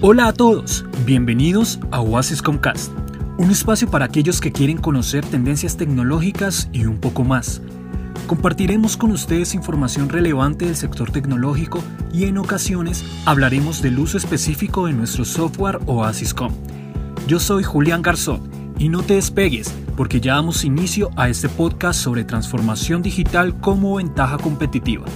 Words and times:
Hola 0.00 0.28
a 0.28 0.32
todos, 0.32 0.84
bienvenidos 1.04 1.80
a 1.90 2.00
Oasis 2.00 2.40
Comcast, 2.40 2.92
un 3.36 3.50
espacio 3.50 3.90
para 3.90 4.04
aquellos 4.04 4.40
que 4.40 4.52
quieren 4.52 4.76
conocer 4.76 5.24
tendencias 5.24 5.76
tecnológicas 5.76 6.70
y 6.72 6.84
un 6.84 6.98
poco 6.98 7.24
más. 7.24 7.60
Compartiremos 8.28 8.96
con 8.96 9.10
ustedes 9.10 9.54
información 9.54 10.08
relevante 10.08 10.66
del 10.66 10.76
sector 10.76 11.10
tecnológico 11.10 11.82
y 12.12 12.26
en 12.26 12.38
ocasiones 12.38 13.04
hablaremos 13.24 13.82
del 13.82 13.98
uso 13.98 14.18
específico 14.18 14.86
de 14.86 14.92
nuestro 14.92 15.24
software 15.24 15.80
OasisCom. 15.86 16.52
Yo 17.26 17.40
soy 17.40 17.64
Julián 17.64 18.00
Garzón 18.00 18.48
y 18.78 18.90
no 18.90 19.02
te 19.02 19.14
despegues 19.14 19.74
porque 19.96 20.20
ya 20.20 20.34
damos 20.34 20.64
inicio 20.64 21.10
a 21.16 21.28
este 21.28 21.48
podcast 21.48 21.98
sobre 21.98 22.22
transformación 22.22 23.02
digital 23.02 23.58
como 23.58 23.96
ventaja 23.96 24.38
competitiva. 24.38 25.06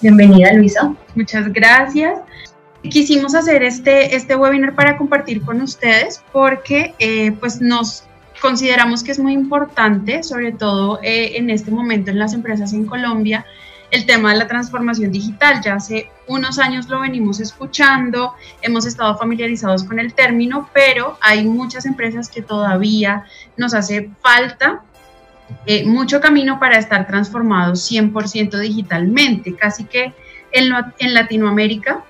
Bienvenida 0.00 0.52
Luisa. 0.52 0.94
Muchas 1.16 1.52
gracias. 1.52 2.20
Quisimos 2.82 3.34
hacer 3.34 3.64
este, 3.64 4.14
este 4.14 4.36
webinar 4.36 4.76
para 4.76 4.96
compartir 4.96 5.42
con 5.42 5.60
ustedes 5.60 6.22
porque 6.32 6.94
eh, 7.00 7.32
pues 7.32 7.60
nos 7.60 8.04
consideramos 8.40 9.02
que 9.02 9.10
es 9.10 9.18
muy 9.18 9.32
importante, 9.32 10.22
sobre 10.22 10.52
todo 10.52 11.00
eh, 11.02 11.36
en 11.36 11.50
este 11.50 11.72
momento 11.72 12.12
en 12.12 12.20
las 12.20 12.32
empresas 12.32 12.72
en 12.72 12.86
Colombia, 12.86 13.44
el 13.90 14.06
tema 14.06 14.32
de 14.32 14.38
la 14.38 14.46
transformación 14.46 15.10
digital. 15.10 15.60
Ya 15.64 15.74
hace 15.74 16.08
unos 16.28 16.60
años 16.60 16.88
lo 16.88 17.00
venimos 17.00 17.40
escuchando, 17.40 18.34
hemos 18.62 18.86
estado 18.86 19.18
familiarizados 19.18 19.82
con 19.82 19.98
el 19.98 20.14
término, 20.14 20.70
pero 20.72 21.18
hay 21.20 21.44
muchas 21.44 21.86
empresas 21.86 22.28
que 22.28 22.42
todavía 22.42 23.24
nos 23.56 23.74
hace 23.74 24.10
falta 24.20 24.84
eh, 25.66 25.84
mucho 25.84 26.20
camino 26.20 26.58
para 26.58 26.78
estar 26.78 27.06
transformados 27.06 27.90
100% 27.90 28.58
digitalmente. 28.58 29.54
Casi 29.54 29.84
que 29.84 30.12
en, 30.52 30.72
en 30.98 31.14
Latinoamérica 31.14 32.04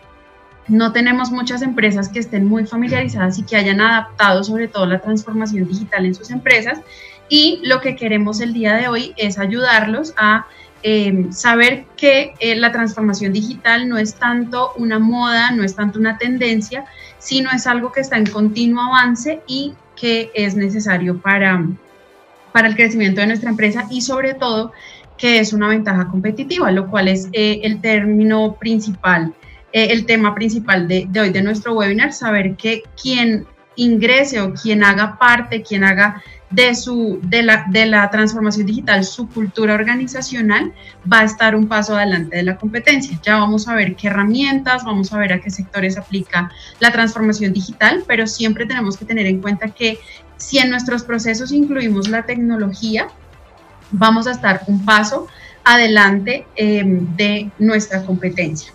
no 0.67 0.93
tenemos 0.93 1.31
muchas 1.31 1.63
empresas 1.63 2.09
que 2.09 2.19
estén 2.19 2.47
muy 2.47 2.67
familiarizadas 2.67 3.39
y 3.39 3.43
que 3.43 3.57
hayan 3.57 3.81
adaptado 3.81 4.45
sobre 4.45 4.69
todo 4.69 4.87
la 4.87 5.01
transformación 5.01 5.67
digital 5.67 6.05
en 6.05 6.15
sus 6.15 6.31
empresas. 6.31 6.81
Y 7.29 7.61
lo 7.65 7.81
que 7.81 7.97
queremos 7.97 8.41
el 8.41 8.53
día 8.53 8.75
de 8.75 8.89
hoy 8.89 9.15
es 9.17 9.39
ayudarlos 9.39 10.15
a 10.17 10.47
Em, 10.85 11.33
saber 11.33 11.87
que 11.97 12.35
eh, 12.39 12.55
la 12.55 12.71
transformación 12.71 13.33
digital 13.33 13.89
no 13.89 13.99
es 13.99 14.15
tanto 14.15 14.73
una 14.77 15.01
moda, 15.01 15.51
no 15.51 15.65
es 15.65 15.75
tanto 15.75 15.99
una 15.99 16.19
tendencia, 16.19 16.85
sino 17.19 17.51
es 17.51 17.67
algo 17.67 17.91
que 17.91 18.01
está 18.01 18.17
en 18.17 18.27
continuo 18.27 18.83
avance 18.85 19.41
y 19.49 19.75
que 19.97 20.31
es 20.35 20.55
necesario 20.55 21.19
para, 21.19 21.65
para 22.53 22.69
el 22.69 22.77
crecimiento 22.77 23.21
de 23.21 23.29
nuestra 23.29 23.51
empresa 23.51 23.87
y 23.91 24.03
sobre 24.03 24.35
todo 24.35 24.73
que 25.17 25.41
es 25.41 25.53
una 25.53 25.69
ventaja 25.69 26.09
competitiva, 26.09 26.71
lo 26.71 26.89
cual 26.89 27.09
es 27.09 27.29
eh, 27.33 27.61
el 27.65 27.81
término 27.81 28.55
principal, 28.55 29.35
eh, 29.73 29.89
el 29.91 30.07
tema 30.07 30.35
principal 30.35 30.87
de, 30.87 31.07
de 31.09 31.21
hoy 31.21 31.31
de 31.31 31.43
nuestro 31.43 31.75
webinar, 31.75 32.13
saber 32.13 32.55
que 32.57 32.85
quien 33.01 33.47
ingrese 33.75 34.41
o 34.41 34.53
quien 34.55 34.85
haga 34.85 35.19
parte, 35.19 35.63
quien 35.63 35.85
haga 35.85 36.23
de, 36.51 36.75
su, 36.75 37.21
de, 37.23 37.43
la, 37.43 37.67
de 37.69 37.87
la 37.87 38.11
transformación 38.11 38.67
digital, 38.67 39.05
su 39.05 39.29
cultura 39.29 39.75
organizacional, 39.75 40.73
va 41.11 41.21
a 41.21 41.25
estar 41.25 41.55
un 41.55 41.69
paso 41.69 41.97
adelante 41.97 42.37
de 42.37 42.43
la 42.43 42.57
competencia. 42.57 43.19
Ya 43.23 43.39
vamos 43.39 43.69
a 43.69 43.75
ver 43.75 43.97
qué 43.97 44.09
herramientas, 44.09 44.85
vamos 44.85 45.13
a 45.13 45.19
ver 45.19 45.33
a 45.33 45.41
qué 45.41 45.51
sectores 45.51 45.99
aplica 45.99 46.51
la 46.81 46.91
transformación 46.91 47.53
digital, 47.53 48.05
pero 48.07 48.27
siempre 48.27 48.67
tenemos 48.67 48.97
que 48.97 49.05
tener 49.05 49.27
en 49.27 49.41
cuenta 49.41 49.69
que 49.69 49.99
si 50.37 50.59
en 50.59 50.71
nuestros 50.71 51.03
procesos 51.03 51.53
incluimos 51.53 52.09
la 52.09 52.25
tecnología, 52.25 53.09
vamos 53.91 54.27
a 54.27 54.31
estar 54.31 54.63
un 54.67 54.85
paso 54.85 55.27
adelante 55.65 56.47
em, 56.57 57.15
de 57.17 57.51
nuestra 57.59 58.03
competencia. 58.05 58.73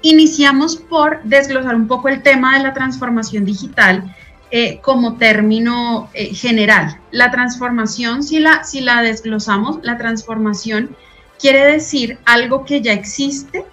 Iniciamos 0.00 0.76
por 0.76 1.22
desglosar 1.24 1.74
un 1.74 1.86
poco 1.86 2.08
el 2.08 2.22
tema 2.22 2.56
de 2.56 2.64
la 2.64 2.72
transformación 2.72 3.44
digital 3.44 4.14
eh, 4.54 4.80
como 4.82 5.16
término 5.16 6.10
eh, 6.12 6.34
general. 6.34 7.00
La 7.10 7.30
transformación, 7.30 8.22
si 8.22 8.38
la, 8.38 8.64
si 8.64 8.82
la 8.82 9.00
desglosamos, 9.00 9.78
la 9.82 9.96
transformación 9.96 10.94
quiere 11.38 11.64
decir 11.64 12.18
algo 12.26 12.66
que 12.66 12.82
ya 12.82 12.92
existe, 12.92 13.64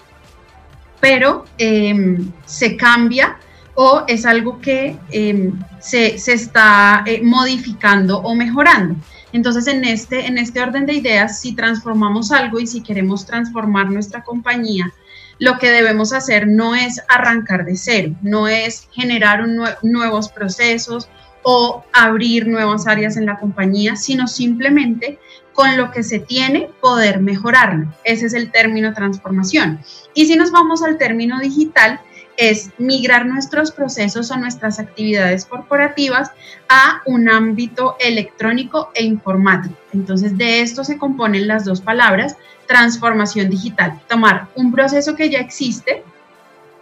pero 1.02 1.44
em, 1.58 2.32
se 2.46 2.78
cambia 2.78 3.38
o 3.76 4.06
es 4.08 4.26
algo 4.26 4.62
que 4.62 4.98
em, 5.12 5.52
se, 5.82 6.18
se, 6.18 6.32
está 6.32 7.04
eh, 7.06 7.20
modificando 7.26 8.20
o 8.20 8.34
mejorando. 8.34 8.96
Entonces, 9.34 9.68
en 9.68 9.84
este, 9.84 10.28
en 10.28 10.38
este 10.38 10.62
orden 10.62 10.86
de 10.86 10.94
ideas, 10.94 11.42
si 11.42 11.56
transformamos 11.56 12.32
algo 12.32 12.58
y 12.58 12.68
si 12.68 12.82
queremos 12.82 13.26
transformar 13.26 13.92
nuestra 13.92 14.24
compañía 14.24 14.94
lo 15.40 15.58
que 15.58 15.72
debemos 15.72 16.14
hacer 16.14 16.48
no 16.48 16.76
es 16.76 17.02
arrancar 17.08 17.66
de 17.66 17.76
cero, 17.78 18.14
no 18.22 18.48
es 18.48 18.88
generar 18.92 19.46
nuevos 19.82 20.30
procesos 20.30 21.10
o 21.42 21.84
abrir 21.94 22.48
nuevas 22.48 22.86
áreas 22.86 23.16
en 23.18 23.26
la 23.26 23.40
compañía, 23.40 23.96
sino 23.96 24.28
simplemente 24.28 25.18
con 25.54 25.78
lo 25.78 25.92
que 25.92 26.04
se 26.04 26.20
tiene 26.20 26.70
poder 26.82 27.22
mejorarlo. 27.22 27.94
Ese 28.04 28.28
es 28.28 28.34
el 28.34 28.52
término 28.52 28.94
transformación. 28.94 29.80
Y 30.14 30.26
si 30.26 30.36
nos 30.36 30.52
vamos 30.52 30.84
al 30.84 30.98
término 30.98 31.40
digital, 31.40 32.02
es 32.40 32.72
migrar 32.78 33.26
nuestros 33.26 33.72
procesos 33.72 34.32
o 34.32 34.38
nuestras 34.38 34.80
actividades 34.80 35.46
corporativas 35.46 36.32
a 36.70 37.02
un 37.06 37.30
ámbito 37.30 37.98
electrónico 38.00 38.92
e 38.96 39.04
informático. 39.04 39.76
Entonces, 39.94 40.38
de 40.38 40.62
esto 40.62 40.86
se 40.86 40.98
componen 40.98 41.48
las 41.48 41.66
dos 41.66 41.82
palabras, 41.82 42.38
transformación 42.70 43.50
digital. 43.50 44.00
Tomar 44.08 44.48
un 44.56 44.72
proceso 44.72 45.16
que 45.16 45.32
ya 45.32 45.40
existe 45.40 46.04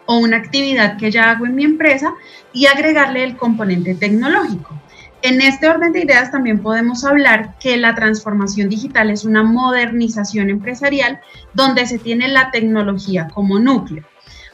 o 0.06 0.18
una 0.18 0.36
actividad 0.36 0.98
que 0.98 1.10
ya 1.12 1.32
hago 1.32 1.46
en 1.46 1.56
mi 1.56 1.64
empresa 1.64 2.14
y 2.52 2.66
agregarle 2.66 3.24
el 3.24 3.38
componente 3.38 3.96
tecnológico. 3.96 4.78
En 5.22 5.42
este 5.42 5.70
orden 5.70 5.94
de 5.94 6.02
ideas 6.02 6.30
también 6.30 6.60
podemos 6.60 7.06
hablar 7.06 7.56
que 7.60 7.78
la 7.78 7.96
transformación 7.96 8.68
digital 8.68 9.10
es 9.10 9.24
una 9.24 9.44
modernización 9.44 10.50
empresarial 10.50 11.22
donde 11.54 11.88
se 11.88 12.00
tiene 12.00 12.28
la 12.28 12.52
tecnología 12.52 13.30
como 13.34 13.58
núcleo. 13.58 14.04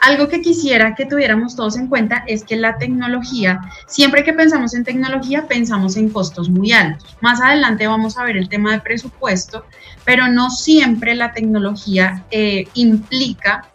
Algo 0.04 0.28
que 0.28 0.42
quisiera 0.42 0.96
que 0.96 1.06
tuviéramos 1.06 1.56
todos 1.56 1.78
en 1.78 1.88
cuenta 1.88 2.26
es 2.28 2.44
que 2.44 2.58
la 2.58 2.78
tecnología, 2.78 3.62
siempre 3.88 4.26
que 4.26 4.34
pensamos 4.34 4.74
en 4.74 4.84
tecnología, 4.84 5.48
pensamos 5.48 5.96
en 5.96 6.10
costos 6.10 6.50
muy 6.50 6.74
altos. 6.74 7.16
Más 7.22 7.40
adelante 7.40 7.88
vamos 7.88 8.18
a 8.18 8.26
ver 8.26 8.36
el 8.36 8.50
tema 8.50 8.74
de 8.74 8.82
presupuesto, 8.82 9.64
pero 10.04 10.28
no 10.28 10.50
siempre 10.50 11.16
la 11.16 11.32
tecnología 11.32 12.26
eh, 12.32 12.68
implica 12.74 13.70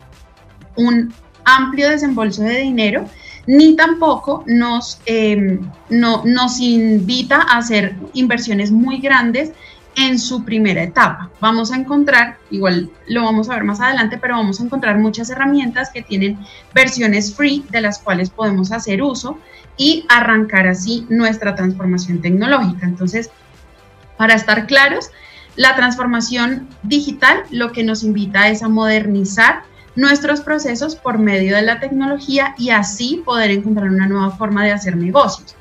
un 0.77 1.15
amplio 1.47 1.89
desembolso 1.89 2.43
de 2.43 2.59
dinero, 2.59 3.07
ni 3.47 3.75
tampoco 3.75 4.45
nos, 4.47 5.01
em, 5.07 5.59
no, 5.89 6.23
nos 6.27 6.61
invita 6.61 7.37
a 7.37 7.57
hacer 7.57 7.97
inversiones 8.13 8.71
muy 8.71 8.99
grandes 8.99 9.53
en 9.99 10.21
su 10.21 10.45
primera 10.45 10.81
etapa. 10.81 11.29
Vamos 11.41 11.73
a 11.73 11.77
encontrar, 11.77 12.39
igual 12.51 12.89
lo 13.09 13.25
vamos 13.25 13.51
a 13.51 13.55
ver 13.55 13.65
más 13.65 13.81
adelante, 13.81 14.17
pero 14.17 14.37
vamos 14.37 14.61
a 14.61 14.65
encontrar 14.65 14.97
muchas 14.97 15.29
herramientas 15.29 15.91
que 15.91 16.03
tienen 16.03 16.39
versiones 16.73 17.35
free 17.35 17.65
de 17.71 17.81
las 17.81 17.99
cuales 17.99 18.31
podemos 18.31 18.71
hacer 18.71 19.03
uso 19.03 19.39
y 19.77 20.07
arrancar 20.09 20.69
así 20.69 21.05
nuestra 21.09 21.57
transformación 21.57 22.21
tecnológica. 22.21 22.87
Entonces, 22.87 23.31
para 24.17 24.35
estar 24.35 24.69
claros, 24.69 25.11
la 25.57 25.75
transformación 25.75 26.69
digital 26.85 27.43
lo 27.51 27.73
que 27.73 27.83
nos 27.83 28.05
invita 28.05 28.49
es 28.51 28.63
a 28.63 28.69
modernizar 28.69 29.65
nuestros 29.97 30.41
procesos 30.43 30.95
por 30.95 31.19
medio 31.19 31.57
de 31.57 31.63
la 31.63 31.81
tecnología 31.81 32.55
y 32.57 32.71
así 32.71 33.21
poder 33.25 33.51
encontrar 33.51 33.91
una 33.91 34.07
nueva 34.07 34.31
forma 34.31 34.65
de 34.65 34.71
hacer 34.71 34.97
negocios. 34.97 35.57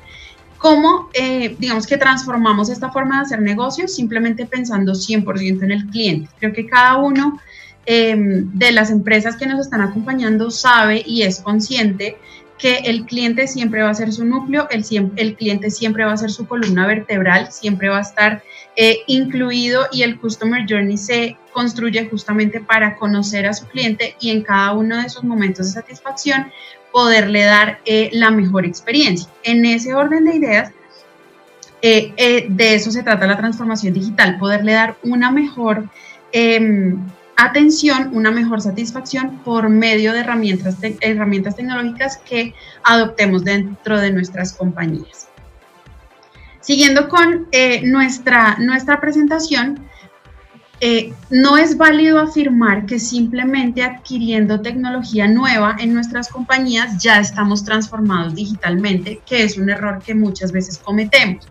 ¿Cómo, 0.58 1.08
eh, 1.14 1.54
digamos 1.58 1.86
que 1.86 1.96
transformamos 1.96 2.68
esta 2.68 2.90
forma 2.90 3.18
de 3.18 3.22
hacer 3.22 3.40
negocios? 3.40 3.94
Simplemente 3.94 4.44
pensando 4.44 4.92
100% 4.92 5.62
en 5.62 5.70
el 5.70 5.86
cliente. 5.86 6.28
Creo 6.40 6.52
que 6.52 6.66
cada 6.66 6.96
uno 6.96 7.40
em, 7.86 8.50
de 8.52 8.72
las 8.72 8.90
empresas 8.90 9.36
que 9.36 9.46
nos 9.46 9.60
están 9.60 9.80
acompañando 9.80 10.50
sabe 10.50 11.02
y 11.06 11.22
es 11.22 11.40
consciente 11.40 12.16
que 12.58 12.78
el 12.84 13.06
cliente 13.06 13.46
siempre 13.46 13.82
va 13.82 13.90
a 13.90 13.94
ser 13.94 14.12
su 14.12 14.24
núcleo, 14.24 14.66
el, 14.70 15.36
cliente 15.36 15.70
siempre 15.70 16.04
va 16.04 16.12
a 16.12 16.16
ser 16.16 16.30
su 16.30 16.46
columna 16.46 16.86
vertebral, 16.86 17.52
siempre 17.52 17.88
va 17.88 17.98
a 17.98 18.02
estar 18.02 18.42
eh, 18.74 18.98
incluido 19.06 19.86
y 19.92 20.02
el 20.02 20.18
Customer 20.18 20.66
Journey 20.68 20.98
se 20.98 21.36
construye 21.52 22.08
justamente 22.08 22.60
para 22.60 22.96
conocer 22.96 23.46
a 23.46 23.54
su 23.54 23.66
cliente 23.66 24.16
y 24.20 24.30
en 24.30 24.42
cada 24.42 24.72
uno 24.72 25.00
de 25.00 25.08
sus 25.08 25.22
momentos 25.22 25.66
de 25.66 25.80
satisfacción 25.80 26.52
poderle 26.92 27.44
dar 27.44 27.80
eh, 27.84 28.10
la 28.12 28.30
mejor 28.30 28.64
experiencia. 28.64 29.30
En 29.42 29.64
ese 29.64 29.94
orden 29.94 30.24
de 30.24 30.36
ideas, 30.36 30.72
eh, 31.80 32.46
de 32.48 32.74
eso 32.74 32.90
se 32.90 33.02
trata 33.02 33.26
la 33.26 33.36
transformación 33.36 33.94
digital, 33.94 34.38
poderle 34.38 34.72
dar 34.72 34.96
una 35.02 35.30
mejor 35.30 35.88
em, 36.32 36.98
atención, 37.38 38.10
una 38.12 38.32
mejor 38.32 38.60
satisfacción 38.60 39.38
por 39.44 39.68
medio 39.68 40.12
de 40.12 40.20
herramientas, 40.20 40.76
herramientas 41.00 41.54
tecnológicas 41.54 42.16
que 42.18 42.52
adoptemos 42.82 43.44
dentro 43.44 44.00
de 44.00 44.10
nuestras 44.10 44.52
compañías. 44.52 45.28
Siguiendo 46.60 47.08
con 47.08 47.46
eh, 47.52 47.80
nuestra, 47.84 48.56
nuestra 48.58 49.00
presentación, 49.00 49.87
eh, 50.80 51.12
no 51.30 51.56
es 51.56 51.76
válido 51.76 52.20
afirmar 52.20 52.86
que 52.86 53.00
simplemente 53.00 53.82
adquiriendo 53.82 54.60
tecnología 54.60 55.26
nueva 55.26 55.76
en 55.80 55.92
nuestras 55.92 56.28
compañías 56.28 57.02
ya 57.02 57.18
estamos 57.18 57.64
transformados 57.64 58.34
digitalmente, 58.36 59.20
que 59.26 59.42
es 59.42 59.58
un 59.58 59.70
error 59.70 60.00
que 60.04 60.14
muchas 60.14 60.52
veces 60.52 60.78
cometemos. 60.78 61.48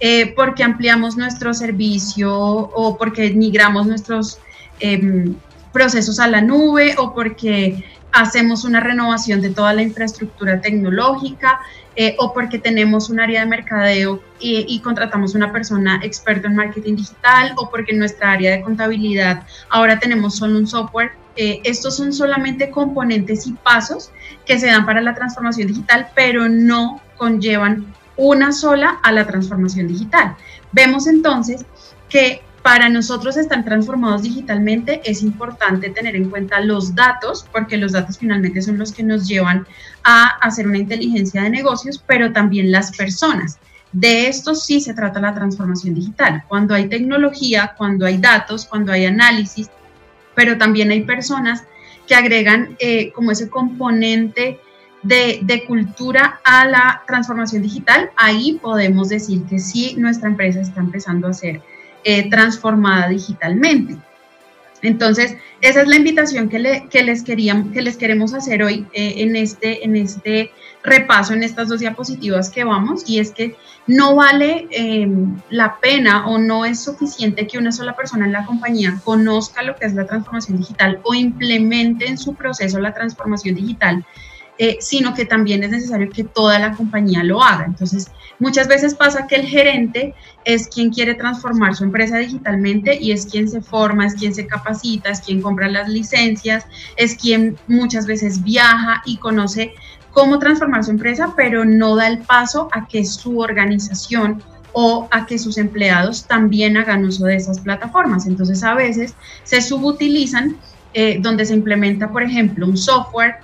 Eh, 0.00 0.32
porque 0.34 0.64
ampliamos 0.64 1.16
nuestro 1.16 1.54
servicio 1.54 2.34
o 2.34 2.96
porque 2.96 3.30
migramos 3.30 3.86
nuestros 3.86 4.38
em, 4.80 5.36
procesos 5.72 6.18
a 6.18 6.26
la 6.26 6.40
nube 6.40 6.96
o 6.98 7.14
porque 7.14 7.84
hacemos 8.12 8.64
una 8.64 8.80
renovación 8.80 9.40
de 9.40 9.50
toda 9.50 9.72
la 9.72 9.82
infraestructura 9.82 10.60
tecnológica 10.60 11.60
eh, 11.96 12.14
o 12.18 12.32
porque 12.32 12.58
tenemos 12.58 13.10
un 13.10 13.20
área 13.20 13.40
de 13.40 13.46
mercadeo 13.46 14.22
y, 14.38 14.80
contratamos 14.80 15.34
una 15.34 15.52
persona 15.52 16.00
experta 16.02 16.48
en 16.48 16.56
marketing 16.56 16.96
digital 16.96 17.52
o 17.56 17.70
porque 17.70 17.92
en 17.92 17.98
nuestra 17.98 18.32
área 18.32 18.50
de 18.52 18.62
contabilidad 18.62 19.44
ahora 19.68 19.98
tenemos 19.98 20.36
solo 20.36 20.58
un 20.58 20.66
software. 20.66 21.12
Eh, 21.36 21.60
estos 21.64 21.96
son 21.96 22.12
solamente 22.12 22.70
componentes 22.70 23.46
y 23.46 23.52
pasos 23.52 24.10
que 24.44 24.58
se 24.58 24.66
dan 24.66 24.84
para 24.84 25.00
la 25.00 25.14
transformación 25.14 25.68
digital, 25.68 26.08
pero 26.14 26.48
no 26.48 27.00
conllevan 27.16 27.86
una 28.16 28.52
sola 28.52 28.98
a 29.02 29.12
la 29.12 29.26
transformación 29.26 29.88
digital. 29.88 30.36
Vemos 30.72 31.06
entonces 31.06 31.64
que 32.08 32.42
para 32.62 32.88
nosotros 32.88 33.36
están 33.36 33.64
transformados 33.64 34.22
digitalmente 34.22 35.02
es 35.04 35.22
importante 35.22 35.90
tener 35.90 36.14
en 36.14 36.30
cuenta 36.30 36.60
los 36.60 36.94
datos, 36.94 37.44
porque 37.52 37.76
los 37.76 37.92
datos 37.92 38.18
finalmente 38.18 38.62
son 38.62 38.78
los 38.78 38.92
que 38.92 39.02
nos 39.02 39.26
llevan 39.26 39.66
a 40.04 40.28
hacer 40.40 40.68
una 40.68 40.78
inteligencia 40.78 41.42
de 41.42 41.50
negocios, 41.50 42.02
pero 42.06 42.32
también 42.32 42.70
las 42.70 42.96
personas. 42.96 43.58
De 43.90 44.28
esto 44.28 44.54
sí 44.54 44.80
se 44.80 44.94
trata 44.94 45.20
la 45.20 45.34
transformación 45.34 45.94
digital. 45.94 46.44
Cuando 46.48 46.74
hay 46.74 46.88
tecnología, 46.88 47.74
cuando 47.76 48.06
hay 48.06 48.18
datos, 48.18 48.64
cuando 48.64 48.92
hay 48.92 49.06
análisis, 49.06 49.68
pero 50.34 50.56
también 50.56 50.90
hay 50.90 51.02
personas 51.02 51.64
que 52.06 52.14
agregan 52.14 52.76
eh, 52.78 53.12
como 53.12 53.32
ese 53.32 53.50
componente 53.50 54.60
de, 55.02 55.40
de, 55.42 55.64
cultura 55.64 56.40
a 56.44 56.64
la 56.64 57.02
transformación 57.08 57.60
digital, 57.60 58.10
ahí 58.16 58.58
podemos 58.62 59.08
decir 59.08 59.42
que 59.44 59.58
sí, 59.58 59.96
nuestra 59.98 60.28
empresa 60.28 60.60
está 60.60 60.80
empezando 60.80 61.26
a 61.26 61.32
ser 61.32 61.60
eh, 62.04 62.28
transformada 62.30 63.08
digitalmente. 63.08 63.96
Entonces, 64.82 65.36
esa 65.60 65.82
es 65.82 65.88
la 65.88 65.96
invitación 65.96 66.48
que, 66.48 66.58
les, 66.58 67.22
queríamos, 67.22 67.72
que 67.72 67.82
les 67.82 67.96
queremos 67.96 68.34
hacer 68.34 68.64
hoy 68.64 68.84
eh, 68.92 69.14
en, 69.18 69.36
este, 69.36 69.84
en 69.84 69.94
este 69.94 70.50
repaso, 70.82 71.34
en 71.34 71.44
estas 71.44 71.68
dos 71.68 71.78
diapositivas 71.78 72.50
que 72.50 72.64
vamos, 72.64 73.08
y 73.08 73.20
es 73.20 73.30
que 73.30 73.54
no 73.86 74.16
vale 74.16 74.66
eh, 74.70 75.08
la 75.50 75.78
pena 75.80 76.26
o 76.26 76.38
no 76.38 76.64
es 76.64 76.80
suficiente 76.80 77.46
que 77.46 77.58
una 77.58 77.70
sola 77.70 77.94
persona 77.94 78.26
en 78.26 78.32
la 78.32 78.44
compañía 78.44 79.00
conozca 79.04 79.62
lo 79.62 79.76
que 79.76 79.86
es 79.86 79.94
la 79.94 80.06
transformación 80.06 80.58
digital 80.58 81.00
o 81.04 81.14
implemente 81.14 82.08
en 82.08 82.18
su 82.18 82.34
proceso 82.34 82.80
la 82.80 82.92
transformación 82.92 83.54
digital, 83.54 84.04
eh, 84.64 84.78
sino 84.78 85.12
que 85.12 85.24
también 85.24 85.64
es 85.64 85.70
necesario 85.70 86.08
que 86.08 86.22
toda 86.22 86.56
la 86.60 86.70
compañía 86.76 87.24
lo 87.24 87.42
haga. 87.42 87.64
Entonces, 87.64 88.06
muchas 88.38 88.68
veces 88.68 88.94
pasa 88.94 89.26
que 89.26 89.34
el 89.34 89.46
gerente 89.48 90.14
es 90.44 90.68
quien 90.68 90.90
quiere 90.90 91.14
transformar 91.14 91.74
su 91.74 91.82
empresa 91.82 92.18
digitalmente 92.18 92.96
y 92.96 93.10
es 93.10 93.26
quien 93.26 93.48
se 93.48 93.60
forma, 93.60 94.06
es 94.06 94.14
quien 94.14 94.32
se 94.32 94.46
capacita, 94.46 95.10
es 95.10 95.20
quien 95.20 95.42
compra 95.42 95.66
las 95.68 95.88
licencias, 95.88 96.64
es 96.94 97.16
quien 97.16 97.56
muchas 97.66 98.06
veces 98.06 98.44
viaja 98.44 99.02
y 99.04 99.16
conoce 99.16 99.74
cómo 100.12 100.38
transformar 100.38 100.84
su 100.84 100.92
empresa, 100.92 101.34
pero 101.36 101.64
no 101.64 101.96
da 101.96 102.06
el 102.06 102.18
paso 102.18 102.68
a 102.70 102.86
que 102.86 103.04
su 103.04 103.40
organización 103.40 104.44
o 104.74 105.08
a 105.10 105.26
que 105.26 105.40
sus 105.40 105.58
empleados 105.58 106.28
también 106.28 106.76
hagan 106.76 107.04
uso 107.04 107.24
de 107.24 107.34
esas 107.34 107.58
plataformas. 107.58 108.26
Entonces 108.26 108.62
a 108.62 108.74
veces 108.74 109.16
se 109.42 109.60
subutilizan 109.60 110.56
eh, 110.94 111.18
donde 111.20 111.46
se 111.46 111.54
implementa, 111.54 112.12
por 112.12 112.22
ejemplo, 112.22 112.64
un 112.64 112.76
software 112.76 113.38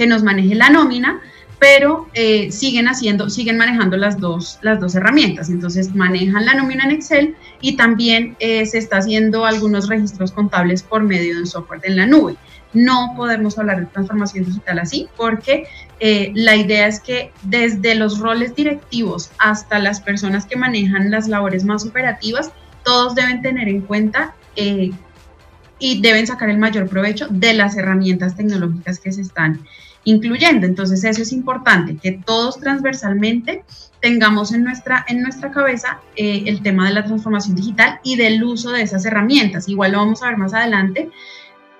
que 0.00 0.06
nos 0.06 0.22
maneje 0.22 0.54
la 0.54 0.70
nómina, 0.70 1.20
pero 1.58 2.08
eh, 2.14 2.50
siguen 2.50 2.88
haciendo, 2.88 3.28
siguen 3.28 3.58
manejando 3.58 3.98
las 3.98 4.18
dos, 4.18 4.58
las 4.62 4.80
dos 4.80 4.94
herramientas. 4.94 5.50
Entonces 5.50 5.94
manejan 5.94 6.46
la 6.46 6.54
nómina 6.54 6.84
en 6.84 6.92
Excel 6.92 7.36
y 7.60 7.76
también 7.76 8.34
eh, 8.40 8.64
se 8.64 8.78
está 8.78 8.96
haciendo 8.96 9.44
algunos 9.44 9.90
registros 9.90 10.32
contables 10.32 10.82
por 10.82 11.02
medio 11.02 11.34
de 11.34 11.40
un 11.42 11.46
software 11.46 11.82
en 11.84 11.96
la 11.96 12.06
nube. 12.06 12.36
No 12.72 13.12
podemos 13.14 13.58
hablar 13.58 13.80
de 13.80 13.86
transformación 13.92 14.46
digital 14.46 14.78
así 14.78 15.06
porque 15.18 15.64
eh, 15.98 16.32
la 16.34 16.56
idea 16.56 16.86
es 16.86 16.98
que 17.00 17.30
desde 17.42 17.94
los 17.94 18.20
roles 18.20 18.54
directivos 18.54 19.30
hasta 19.38 19.78
las 19.80 20.00
personas 20.00 20.46
que 20.46 20.56
manejan 20.56 21.10
las 21.10 21.28
labores 21.28 21.64
más 21.64 21.84
operativas, 21.84 22.52
todos 22.84 23.14
deben 23.14 23.42
tener 23.42 23.68
en 23.68 23.82
cuenta 23.82 24.34
y 25.80 26.00
deben 26.00 26.26
sacar 26.26 26.48
el 26.48 26.58
mayor 26.58 26.88
provecho 26.88 27.26
de 27.28 27.54
las 27.54 27.76
herramientas 27.76 28.36
tecnológicas 28.36 28.98
que 28.98 29.12
se 29.12 29.22
están 29.22 29.60
incluyendo. 30.04 30.66
Entonces 30.66 31.04
eso 31.04 31.22
es 31.22 31.32
importante, 31.32 31.96
que 31.96 32.12
todos 32.12 32.58
transversalmente 32.58 33.64
tengamos 34.00 34.52
en 34.52 34.64
nuestra, 34.64 35.04
en 35.08 35.22
nuestra 35.22 35.50
cabeza 35.50 36.00
eh, 36.16 36.44
el 36.46 36.62
tema 36.62 36.88
de 36.88 36.94
la 36.94 37.04
transformación 37.04 37.54
digital 37.54 38.00
y 38.02 38.16
del 38.16 38.42
uso 38.42 38.70
de 38.70 38.82
esas 38.82 39.04
herramientas. 39.04 39.68
Igual 39.68 39.92
lo 39.92 39.98
vamos 39.98 40.22
a 40.22 40.28
ver 40.28 40.38
más 40.38 40.54
adelante, 40.54 41.10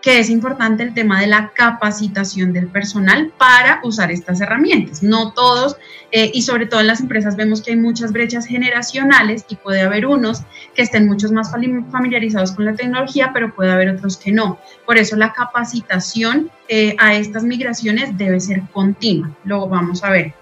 que 0.02 0.19
es 0.19 0.31
importante 0.31 0.82
el 0.82 0.94
tema 0.94 1.20
de 1.20 1.26
la 1.26 1.50
capacitación 1.55 2.52
del 2.52 2.69
personal 2.69 3.32
para 3.37 3.81
usar 3.82 4.11
estas 4.11 4.41
herramientas. 4.41 5.02
No 5.02 5.32
todos, 5.32 5.76
eh, 6.12 6.31
y 6.32 6.43
sobre 6.43 6.67
todo 6.67 6.81
en 6.81 6.87
las 6.87 7.00
empresas 7.00 7.37
vemos 7.37 7.62
que 7.62 7.73
hay 7.73 7.76
muchas 7.76 8.12
brechas 8.12 8.47
generacionales 8.47 9.44
y 9.49 9.56
puede 9.56 9.82
haber 9.82 10.06
unos 10.06 10.43
que 10.75 10.82
estén 10.82 11.06
muchos 11.06 11.32
más 11.32 11.50
familiarizados 11.50 12.52
con 12.52 12.64
la 12.64 12.75
tecnología, 12.75 13.31
pero 13.35 13.55
puede 13.55 13.73
haber 13.73 13.91
otros 13.91 14.17
que 14.17 14.32
no. 14.32 14.58
Por 14.87 14.97
eso 14.97 15.17
la 15.17 15.32
capacitación 15.32 16.50
eh, 16.69 16.97
a 16.99 17.14
estas 17.14 17.43
migraciones 17.43 18.17
debe 18.17 18.41
ser 18.41 18.62
continua. 18.73 19.31
Lo 19.44 19.69
vamos 19.69 20.02
a 20.02 20.11
ver 20.11 20.35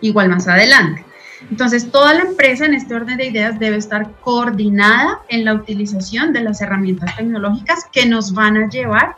igual 0.00 0.28
más 0.28 0.46
adelante. 0.46 1.05
Entonces, 1.50 1.90
toda 1.90 2.14
la 2.14 2.22
empresa 2.22 2.64
en 2.64 2.74
este 2.74 2.94
orden 2.94 3.18
de 3.18 3.26
ideas 3.26 3.58
debe 3.58 3.76
estar 3.76 4.10
coordinada 4.20 5.20
en 5.28 5.44
la 5.44 5.54
utilización 5.54 6.32
de 6.32 6.40
las 6.40 6.60
herramientas 6.60 7.14
tecnológicas 7.16 7.84
que 7.92 8.06
nos 8.06 8.32
van 8.32 8.56
a 8.56 8.68
llevar 8.68 9.16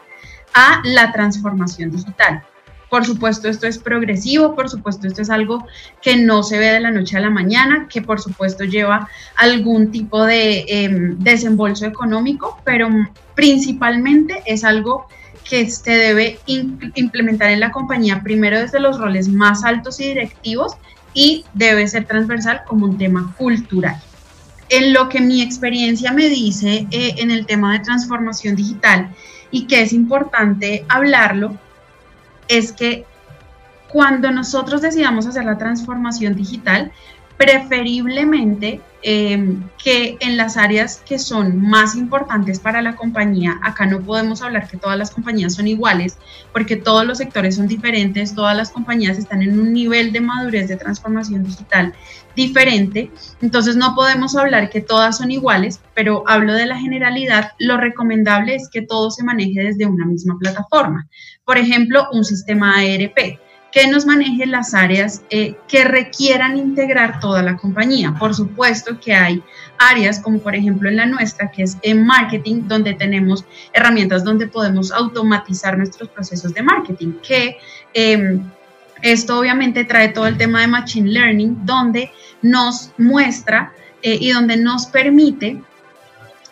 a 0.54 0.80
la 0.84 1.12
transformación 1.12 1.90
digital. 1.90 2.42
Por 2.90 3.04
supuesto, 3.04 3.48
esto 3.48 3.66
es 3.66 3.78
progresivo, 3.78 4.54
por 4.54 4.70
supuesto, 4.70 5.06
esto 5.06 5.20
es 5.20 5.28
algo 5.28 5.66
que 6.00 6.16
no 6.16 6.42
se 6.42 6.58
ve 6.58 6.66
de 6.72 6.80
la 6.80 6.90
noche 6.90 7.18
a 7.18 7.20
la 7.20 7.28
mañana, 7.28 7.86
que 7.88 8.00
por 8.00 8.18
supuesto 8.18 8.64
lleva 8.64 9.08
algún 9.36 9.90
tipo 9.90 10.24
de 10.24 10.64
em, 10.68 11.18
desembolso 11.18 11.84
económico, 11.84 12.58
pero 12.64 12.88
principalmente 13.34 14.42
es 14.46 14.64
algo 14.64 15.06
que 15.44 15.68
se 15.70 15.90
debe 15.90 16.38
implementar 16.46 17.50
en 17.50 17.60
la 17.60 17.72
compañía 17.72 18.22
primero 18.22 18.58
desde 18.58 18.80
los 18.80 18.98
roles 18.98 19.28
más 19.28 19.64
altos 19.64 20.00
y 20.00 20.08
directivos 20.08 20.76
y 21.18 21.44
debe 21.52 21.88
ser 21.88 22.06
transversal 22.06 22.62
como 22.64 22.86
un 22.86 22.96
tema 22.96 23.34
cultural. 23.36 24.00
En 24.68 24.92
lo 24.92 25.08
que 25.08 25.20
mi 25.20 25.42
experiencia 25.42 26.12
me 26.12 26.28
dice 26.28 26.86
eh, 26.92 27.16
en 27.16 27.32
el 27.32 27.44
tema 27.44 27.72
de 27.72 27.80
transformación 27.80 28.54
digital 28.54 29.10
y 29.50 29.66
que 29.66 29.82
es 29.82 29.92
importante 29.92 30.86
hablarlo, 30.88 31.58
es 32.46 32.70
que 32.70 33.04
cuando 33.88 34.30
nosotros 34.30 34.80
decidamos 34.80 35.26
hacer 35.26 35.44
la 35.44 35.58
transformación 35.58 36.36
digital, 36.36 36.92
preferiblemente 37.38 38.80
em, 39.00 39.62
que 39.82 40.16
en 40.18 40.36
las 40.36 40.56
áreas 40.56 41.00
que 41.06 41.20
son 41.20 41.62
más 41.62 41.94
importantes 41.94 42.58
para 42.58 42.82
la 42.82 42.96
compañía, 42.96 43.60
acá 43.62 43.86
no 43.86 44.00
podemos 44.00 44.42
hablar 44.42 44.68
que 44.68 44.76
todas 44.76 44.98
las 44.98 45.12
compañías 45.12 45.54
son 45.54 45.68
iguales, 45.68 46.18
porque 46.52 46.74
todos 46.74 47.06
los 47.06 47.18
sectores 47.18 47.54
son 47.54 47.68
diferentes, 47.68 48.34
todas 48.34 48.56
las 48.56 48.70
compañías 48.70 49.16
están 49.16 49.42
en 49.42 49.58
un 49.58 49.72
nivel 49.72 50.12
de 50.12 50.20
madurez 50.20 50.66
de 50.66 50.76
transformación 50.76 51.44
digital 51.44 51.94
diferente, 52.34 53.12
entonces 53.40 53.76
no 53.76 53.94
podemos 53.94 54.36
hablar 54.36 54.68
que 54.68 54.80
todas 54.80 55.18
son 55.18 55.30
iguales, 55.30 55.80
pero 55.94 56.24
hablo 56.26 56.54
de 56.54 56.66
la 56.66 56.76
generalidad, 56.76 57.52
lo 57.60 57.76
recomendable 57.76 58.56
es 58.56 58.68
que 58.68 58.82
todo 58.82 59.12
se 59.12 59.22
maneje 59.22 59.62
desde 59.62 59.86
una 59.86 60.06
misma 60.06 60.36
plataforma. 60.40 61.08
Por 61.44 61.56
ejemplo, 61.56 62.08
un 62.12 62.24
sistema 62.24 62.74
ARP 62.80 63.38
que 63.72 63.86
nos 63.88 64.06
maneje 64.06 64.46
las 64.46 64.72
áreas 64.72 65.22
eh, 65.30 65.56
que 65.68 65.84
requieran 65.84 66.56
integrar 66.56 67.20
toda 67.20 67.42
la 67.42 67.56
compañía. 67.56 68.14
Por 68.18 68.34
supuesto 68.34 68.98
que 68.98 69.14
hay 69.14 69.42
áreas 69.78 70.20
como 70.20 70.38
por 70.38 70.54
ejemplo 70.54 70.88
en 70.88 70.96
la 70.96 71.06
nuestra, 71.06 71.50
que 71.50 71.64
es 71.64 71.76
en 71.82 72.06
marketing, 72.06 72.62
donde 72.66 72.94
tenemos 72.94 73.44
herramientas 73.72 74.24
donde 74.24 74.46
podemos 74.46 74.90
automatizar 74.90 75.76
nuestros 75.76 76.08
procesos 76.08 76.54
de 76.54 76.62
marketing, 76.62 77.12
que 77.22 77.58
em, 77.92 78.40
esto 79.02 79.38
obviamente 79.38 79.84
trae 79.84 80.08
todo 80.08 80.26
el 80.26 80.38
tema 80.38 80.62
de 80.62 80.66
Machine 80.66 81.10
Learning, 81.10 81.64
donde 81.64 82.10
nos 82.42 82.90
muestra 82.96 83.72
eh, 84.02 84.16
y 84.20 84.30
donde 84.32 84.56
nos 84.56 84.86
permite 84.86 85.62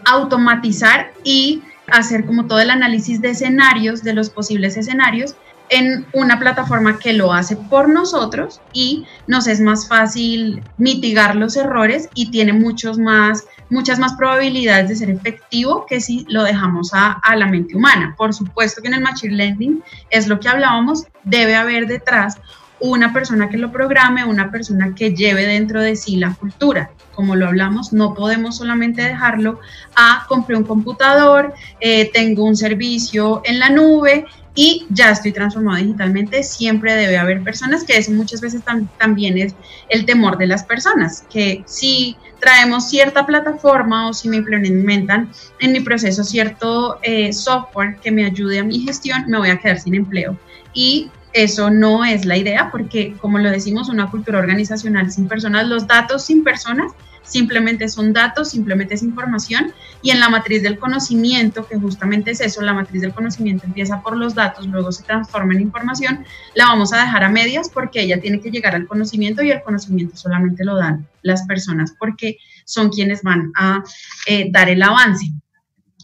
automatizar 0.05 1.13
y 1.25 1.63
hacer 1.89 2.25
como 2.25 2.47
todo 2.47 2.61
el 2.61 2.71
análisis 2.71 3.21
de 3.21 3.31
escenarios, 3.31 4.03
de 4.03 4.13
los 4.13 4.31
posibles 4.31 4.77
escenarios, 4.77 5.35
en 5.69 6.07
una 6.13 6.39
plataforma 6.39 6.99
que 6.99 7.13
lo 7.13 7.33
hace 7.33 7.57
por 7.57 7.89
nosotros 7.89 8.61
y 8.73 9.05
nos 9.27 9.47
es 9.47 9.61
más 9.61 9.89
fácil 9.89 10.63
mitigar 10.79 11.37
los 11.37 11.57
errores 11.57 12.09
y 12.15 12.31
tiene 12.31 12.53
muchos 12.53 12.99
más, 12.99 13.45
muchas 13.71 13.99
más 13.99 14.15
probabilidades 14.15 14.89
de 14.89 14.97
ser 14.97 15.11
efectivo 15.11 15.87
que 15.87 16.01
si 16.01 16.25
lo 16.29 16.45
dejamos 16.45 16.95
a, 16.95 17.13
a 17.13 17.37
la 17.37 17.47
mente 17.47 17.77
humana. 17.77 18.15
Por 18.17 18.35
supuesto 18.35 18.83
que 18.83 18.89
en 18.89 18.95
el 18.95 19.01
Machine 19.01 19.35
Learning 19.35 19.83
es 20.11 20.29
lo 20.29 20.39
que 20.41 20.49
hablábamos, 20.49 21.05
debe 21.25 21.57
haber 21.57 21.87
detrás 21.87 22.39
una 22.79 23.13
persona 23.13 23.49
que 23.49 23.57
lo 23.57 23.73
programe, 23.73 24.25
una 24.25 24.51
persona 24.51 24.95
que 24.95 25.15
lleve 25.15 25.47
dentro 25.47 25.81
de 25.81 25.97
sí 25.97 26.17
la 26.17 26.35
cultura. 26.35 26.91
Como 27.15 27.35
lo 27.35 27.47
hablamos, 27.47 27.93
no 27.93 28.15
podemos 28.15 28.59
solamente 28.59 29.03
dejarlo 29.03 29.61
a 29.97 30.27
compré 30.29 30.57
un 30.57 30.65
computador, 30.65 31.55
eh, 31.81 32.11
tengo 32.13 32.45
un 32.45 32.57
servicio 32.57 33.41
en 33.45 33.59
la 33.59 33.71
nube 33.71 34.27
y 34.57 34.87
ya 34.89 35.11
estoy 35.11 35.33
transformado 35.33 35.77
digitalmente, 35.77 36.43
siempre 36.43 36.97
debe 36.97 37.19
haber 37.19 37.43
personas, 37.43 37.85
que 37.85 37.99
eso 37.99 38.11
muchas 38.11 38.41
veces 38.41 38.63
también 38.99 39.37
es 39.39 39.55
el 39.91 40.07
temor 40.07 40.39
de 40.39 40.47
las 40.47 40.65
personas, 40.65 41.25
que 41.31 41.63
si 41.67 42.17
traemos 42.41 42.89
cierta 42.89 43.27
plataforma 43.27 44.09
o 44.09 44.15
si 44.15 44.29
me 44.31 44.39
implementan 44.39 45.31
en 45.61 45.73
mi 45.73 45.81
proceso 45.81 46.25
cierto 46.25 46.99
eh, 47.03 47.33
software 47.35 47.97
que 48.03 48.11
me 48.11 48.25
ayude 48.25 48.59
a 48.59 48.65
mi 48.65 48.81
gestión, 48.81 49.25
me 49.29 49.39
voy 49.39 49.51
a 49.51 49.59
quedar 49.59 49.79
sin 49.79 49.95
empleo. 49.95 50.39
Y 50.73 51.11
eso 51.35 51.71
no 51.71 52.05
es 52.05 52.25
la 52.25 52.39
idea 52.39 52.71
porque, 52.71 53.15
como 53.21 53.39
lo 53.39 53.51
decimos, 53.51 53.91
una 53.91 54.11
cultura 54.11 54.39
organizacional 54.39 55.13
sin 55.13 55.29
personas, 55.29 55.67
los 55.67 55.87
datos 55.87 56.25
sin 56.25 56.43
personas 56.43 56.93
simplemente 57.27 57.89
son 57.89 58.13
datos, 58.13 58.51
simplemente 58.51 58.95
es 58.95 59.03
información 59.03 59.73
y 60.03 60.11
en 60.11 60.21
la 60.21 60.29
matriz 60.29 60.63
del 60.63 60.79
conocimiento, 60.79 61.67
que 61.67 61.77
justamente 61.77 62.31
es 62.31 62.41
eso, 62.41 62.63
la 62.63 62.73
matriz 62.73 63.03
del 63.03 63.13
conocimiento 63.13 63.67
empieza 63.67 64.03
por 64.03 64.17
los 64.17 64.35
datos, 64.35 64.67
luego 64.67 64.93
se 64.93 65.03
transforma 65.03 65.55
en 65.55 65.63
información, 65.63 66.25
la 66.55 66.67
vamos 66.67 66.93
a 66.93 67.01
dejar 67.01 67.25
a 67.25 67.29
medias 67.29 67.69
porque 67.69 68.03
ella 68.03 68.21
tiene 68.21 68.41
que 68.41 68.51
llegar 68.51 68.75
al 68.75 68.87
conocimiento 68.87 69.43
y 69.43 69.51
el 69.51 69.63
conocimiento 69.63 70.17
solamente 70.17 70.65
lo 70.65 70.77
dan 70.77 71.07
las 71.23 71.43
personas 71.47 71.95
porque 71.99 72.39
son 72.65 72.91
quienes 72.91 73.23
van 73.23 73.53
a 73.57 73.83
eh, 74.27 74.49
dar 74.51 74.69
el 74.69 74.83
avance 74.83 75.33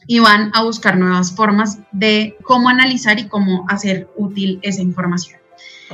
y 0.07 0.19
van 0.19 0.50
a 0.55 0.64
buscar 0.64 0.99
nuevas 0.99 1.35
formas 1.35 1.79
de 1.93 2.37
cómo 2.43 2.69
analizar 2.69 3.19
y 3.19 3.29
cómo 3.29 3.64
hacer 3.69 4.09
útil 4.17 4.59
esa 4.62 4.83
información. 4.83 5.43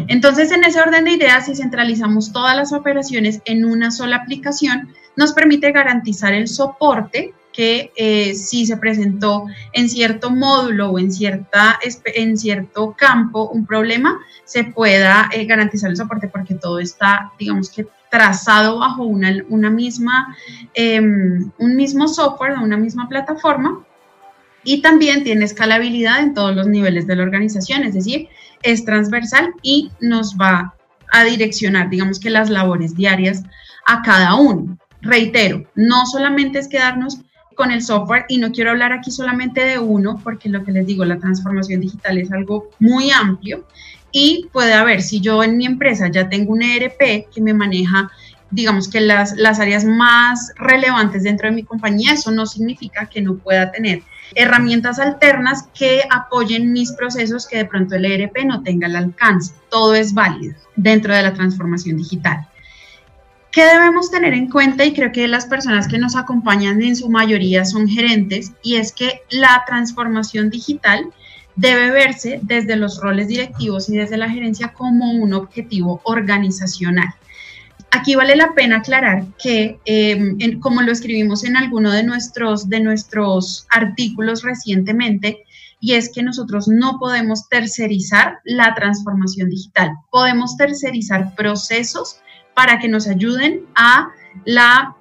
Entonces, 0.07 0.53
en 0.53 0.65
ese 0.65 0.81
orden 0.81 1.05
de 1.05 1.13
ideas, 1.13 1.47
si 1.47 1.57
centralizamos 1.57 2.33
todas 2.33 2.57
las 2.57 2.73
operaciones 2.73 3.43
en 3.45 3.65
una 3.65 3.91
sola 3.91 4.17
aplicación, 4.17 4.95
nos 5.19 5.33
permite 5.33 5.73
garantizar 5.73 6.33
el 6.33 6.47
soporte 6.47 7.35
que 7.53 7.91
eh, 7.97 8.37
si 8.37 8.67
se 8.67 8.77
presentó 8.77 9.47
en 9.73 9.89
cierto 9.89 10.31
módulo 10.31 10.91
o 10.91 10.99
en, 11.01 11.11
cierta, 11.11 11.77
en 12.05 12.39
cierto 12.39 12.95
campo 12.97 13.49
un 13.49 13.67
problema, 13.67 14.21
se 14.45 14.63
pueda 14.63 15.29
eh, 15.33 15.45
garantizar 15.45 15.91
el 15.91 15.97
soporte 15.97 16.29
porque 16.29 16.55
todo 16.55 16.79
está, 16.79 17.33
digamos 17.37 17.69
que, 17.69 17.89
trazado 18.13 18.79
bajo 18.79 19.03
una, 19.03 19.43
una 19.49 19.71
misma, 19.71 20.37
em, 20.73 21.51
un 21.59 21.75
mismo 21.75 22.07
software, 22.07 22.53
una 22.53 22.77
misma 22.77 23.09
plataforma 23.09 23.85
y 24.63 24.83
también 24.83 25.25
tiene 25.25 25.45
escalabilidad 25.45 26.21
en 26.21 26.35
todos 26.35 26.55
los 26.55 26.69
niveles 26.69 27.09
de 27.09 27.17
la 27.17 27.25
organización, 27.25 27.83
es 27.83 27.95
decir, 27.95 28.29
es 28.63 28.85
transversal 28.85 29.53
y 29.63 29.91
nos 30.01 30.37
va 30.37 30.75
a 31.11 31.25
direccionar, 31.25 31.91
digamos 31.91 32.21
que 32.21 32.31
las 32.31 32.51
labores 32.51 32.95
diarias 32.95 33.43
a 33.85 34.01
cada 34.03 34.37
uno. 34.37 34.79
Reitero, 35.01 35.65
no 35.75 36.07
solamente 36.07 36.59
es 36.59 36.69
quedarnos 36.69 37.21
con 37.55 37.71
el 37.71 37.83
software 37.83 38.25
y 38.29 38.39
no 38.39 38.53
quiero 38.53 38.71
hablar 38.71 38.93
aquí 38.93 39.11
solamente 39.11 39.65
de 39.65 39.79
uno, 39.79 40.21
porque 40.23 40.49
lo 40.49 40.65
que 40.65 40.73
les 40.73 40.87
digo, 40.87 41.05
la 41.05 41.19
transformación 41.19 41.81
digital 41.81 42.19
es 42.19 42.31
algo 42.31 42.71
muy 42.79 43.11
amplio 43.11 43.65
y 44.13 44.49
puede 44.53 44.73
haber, 44.73 45.03
si 45.03 45.21
yo 45.21 45.43
en 45.43 45.57
mi 45.57 45.67
empresa 45.67 46.09
ya 46.09 46.29
tengo 46.29 46.53
un 46.53 46.63
ERP 46.63 47.29
que 47.33 47.41
me 47.41 47.53
maneja 47.53 48.11
digamos 48.51 48.89
que 48.89 49.01
las, 49.01 49.37
las 49.37 49.61
áreas 49.61 49.85
más 49.85 50.53
relevantes 50.57 51.23
dentro 51.23 51.49
de 51.49 51.55
mi 51.55 51.65
compañía, 51.65 52.15
eso 52.15 52.31
no 52.31 52.47
significa 52.47 53.07
que 53.07 53.21
no 53.21 53.37
pueda 53.37 53.71
tener 53.71 54.03
herramientas 54.35 54.99
alternas 54.99 55.69
que 55.75 56.03
apoyen 56.11 56.73
mis 56.73 56.93
procesos 56.93 57.47
que 57.47 57.59
de 57.59 57.65
pronto 57.65 57.97
el 57.97 58.05
ERP 58.05 58.45
no 58.45 58.63
tenga 58.63 58.87
el 58.87 58.97
alcance. 58.97 59.55
Todo 59.71 59.95
es 59.95 60.15
válido 60.15 60.55
dentro 60.77 61.15
de 61.15 61.23
la 61.23 61.35
transformación 61.35 61.97
digital. 61.97 62.47
¿Qué 63.51 63.65
debemos 63.65 64.11
tener 64.11 64.35
en 64.35 64.51
cuenta? 64.51 64.85
Y 64.85 64.93
creo 64.93 65.11
que 65.11 65.27
las 65.27 65.47
personas 65.47 65.89
que 65.89 65.99
nos 65.99 66.17
acompañan 66.17 66.83
en 66.83 66.97
su 66.97 67.09
mayoría 67.09 67.65
son 67.65 67.89
gerentes, 67.89 68.53
y 68.63 68.77
es 68.77 68.93
que 68.93 69.23
la 69.31 69.65
transformación 69.67 70.51
digital 70.51 71.13
debe 71.57 71.91
verse 71.91 72.41
desde 72.43 72.77
los 72.77 73.01
roles 73.01 73.29
directivos 73.29 73.89
y 73.89 73.97
desde 73.97 74.17
la 74.17 74.31
gerencia 74.31 74.75
como 74.75 75.13
un 75.13 75.33
objetivo 75.33 76.01
organizacional. 76.05 77.09
Aquí 77.91 78.15
vale 78.15 78.37
la 78.37 78.53
pena 78.55 78.77
aclarar 78.77 79.25
que, 79.43 79.79
em, 79.87 80.61
como 80.61 80.83
lo 80.83 80.93
escribimos 80.93 81.43
en 81.43 81.57
alguno 81.57 81.91
de 81.91 82.03
nuestros, 82.03 82.69
de 82.69 82.81
nuestros 82.81 83.67
artículos 83.71 84.43
recientemente, 84.43 85.45
y 85.81 85.95
es 85.95 86.13
que 86.13 86.23
nosotros 86.23 86.69
no 86.69 86.99
podemos 86.99 87.49
tercerizar 87.49 88.41
la 88.45 88.75
transformación 88.75 89.49
digital. 89.49 89.93
Podemos 90.11 90.57
tercerizar 90.57 91.35
procesos 91.35 92.21
para 92.59 92.81
que 92.81 92.89
nos 92.89 93.07
ayuden 93.07 93.61
a 93.77 94.11
la 94.45 94.97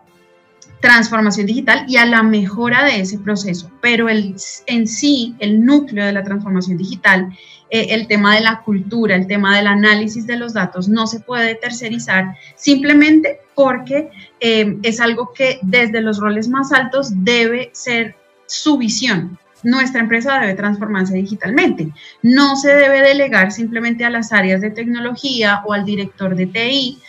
transformación 0.80 1.48
digital 1.48 1.86
y 1.88 1.98
a 1.98 2.06
la 2.06 2.22
mejora 2.22 2.86
de 2.86 3.00
ese 3.00 3.18
proceso. 3.18 3.72
Pero 3.82 4.10
el, 4.10 4.36
en 4.68 4.88
sí, 4.88 5.34
el 5.40 5.66
núcleo 5.66 6.06
de 6.06 6.14
la 6.14 6.24
transformación 6.24 6.78
digital, 6.78 7.36
eh, 7.72 7.88
el 7.90 8.06
tema 8.06 8.36
de 8.36 8.42
la 8.42 8.62
cultura, 8.62 9.16
el 9.16 9.26
tema 9.26 9.58
del 9.58 9.66
análisis 9.66 10.28
de 10.28 10.38
los 10.38 10.54
datos, 10.54 10.88
no 10.88 11.08
se 11.08 11.20
puede 11.22 11.56
tercerizar 11.56 12.36
simplemente 12.56 13.40
porque 13.56 14.12
eh, 14.40 14.78
es 14.84 15.00
algo 15.00 15.34
que 15.34 15.58
desde 15.64 16.02
los 16.02 16.20
roles 16.20 16.48
más 16.50 16.72
altos 16.72 17.08
debe 17.24 17.72
ser 17.74 18.16
su 18.46 18.78
visión. 18.78 19.40
Nuestra 19.64 20.02
empresa 20.02 20.40
debe 20.40 20.54
transformarse 20.54 21.16
digitalmente. 21.16 21.92
No 22.22 22.56
se 22.56 22.76
debe 22.76 23.02
delegar 23.02 23.52
simplemente 23.52 24.06
a 24.06 24.12
las 24.12 24.32
áreas 24.32 24.62
de 24.62 24.70
tecnología 24.70 25.64
o 25.66 25.74
al 25.74 25.86
director 25.86 26.36
de 26.36 26.46
TI, 26.46 27.00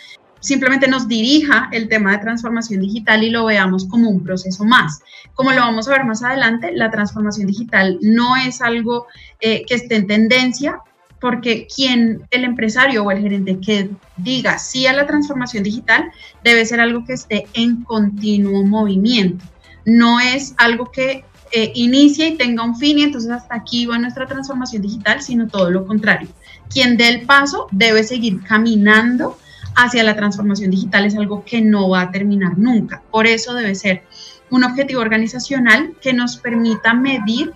simplemente 0.40 0.88
nos 0.88 1.09
dirija 1.09 1.68
el 1.73 1.88
tema 1.88 2.12
de 2.12 2.18
transformación 2.18 2.80
digital 2.80 3.23
y 3.23 3.30
lo 3.30 3.47
veamos 3.47 3.87
como 3.87 4.11
un 4.11 4.23
proceso 4.23 4.64
más. 4.64 5.00
Como 5.35 5.52
lo 5.52 5.61
vamos 5.61 5.88
a 5.88 5.92
ver 5.92 6.04
más 6.04 6.23
adelante, 6.23 6.73
la 6.73 6.90
transformación 6.90 7.47
digital 7.47 7.99
no 8.00 8.37
es 8.37 8.61
algo 8.61 9.07
eh, 9.40 9.64
que 9.66 9.75
esté 9.75 9.97
en 9.97 10.07
tendencia, 10.07 10.80
porque 11.21 11.66
quien, 11.75 12.23
el 12.30 12.45
empresario 12.45 13.04
o 13.04 13.11
el 13.11 13.21
gerente 13.21 13.59
que 13.61 13.90
diga 14.16 14.59
sí 14.59 14.87
a 14.87 14.92
la 14.92 15.07
transformación 15.07 15.64
digital, 15.64 16.11
debe 16.45 16.64
ser 16.64 16.80
algo 16.80 17.04
que 17.04 17.14
esté 17.14 17.47
en 17.54 17.83
continuo 17.83 18.64
movimiento. 18.64 19.45
No 19.85 20.21
es 20.21 20.54
algo 20.59 20.90
que 20.92 21.25
eh, 21.50 21.73
inicie 21.75 22.28
y 22.28 22.37
tenga 22.37 22.62
un 22.62 22.76
fin 22.76 22.99
y 22.99 23.02
entonces 23.02 23.30
hasta 23.30 23.54
aquí 23.54 23.87
va 23.87 23.99
nuestra 23.99 24.26
transformación 24.26 24.83
digital, 24.83 25.23
sino 25.23 25.49
todo 25.49 25.71
lo 25.71 25.87
contrario. 25.87 26.28
Quien 26.71 26.97
dé 26.97 27.09
el 27.09 27.23
paso 27.23 27.66
debe 27.71 28.04
seguir 28.04 28.42
caminando 28.42 29.38
hacia 29.78 30.02
la 30.02 30.16
transformación 30.16 30.73
digital 30.73 31.04
es 31.04 31.14
algo 31.14 31.44
que 31.44 31.61
no 31.61 31.88
va 31.88 32.02
a 32.02 32.11
terminar 32.11 32.58
nunca. 32.58 33.00
Por 33.12 33.28
eso 33.28 33.54
debe 33.54 33.76
ser 33.76 34.02
un 34.50 34.64
objetivo 34.64 35.00
organizacional 35.00 35.94
que 36.00 36.12
nos 36.12 36.37
permita 36.37 36.94
medir 36.94 37.52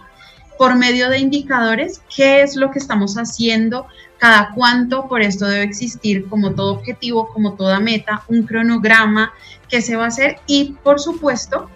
por 0.56 0.76
medio 0.76 1.08
de 1.08 1.18
indicadores 1.18 2.00
qué 2.14 2.42
es 2.42 2.54
lo 2.54 2.70
que 2.70 2.78
estamos 2.78 3.16
haciendo, 3.16 3.88
cada 4.18 4.50
cuánto, 4.54 5.08
por 5.08 5.20
esto 5.20 5.46
debe 5.46 5.64
existir 5.64 6.28
como 6.28 6.52
todo 6.52 6.74
objetivo, 6.74 7.26
como 7.26 7.54
toda 7.54 7.80
meta, 7.80 8.22
un 8.28 8.44
cronograma 8.44 9.32
que 9.68 9.82
se 9.82 9.96
va 9.96 10.04
a 10.04 10.08
hacer 10.08 10.36
y 10.46 10.76
por 10.84 11.00
supuesto 11.00 11.68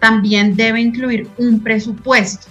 también 0.00 0.56
debe 0.56 0.80
incluir 0.80 1.28
un 1.36 1.62
presupuesto. 1.62 2.46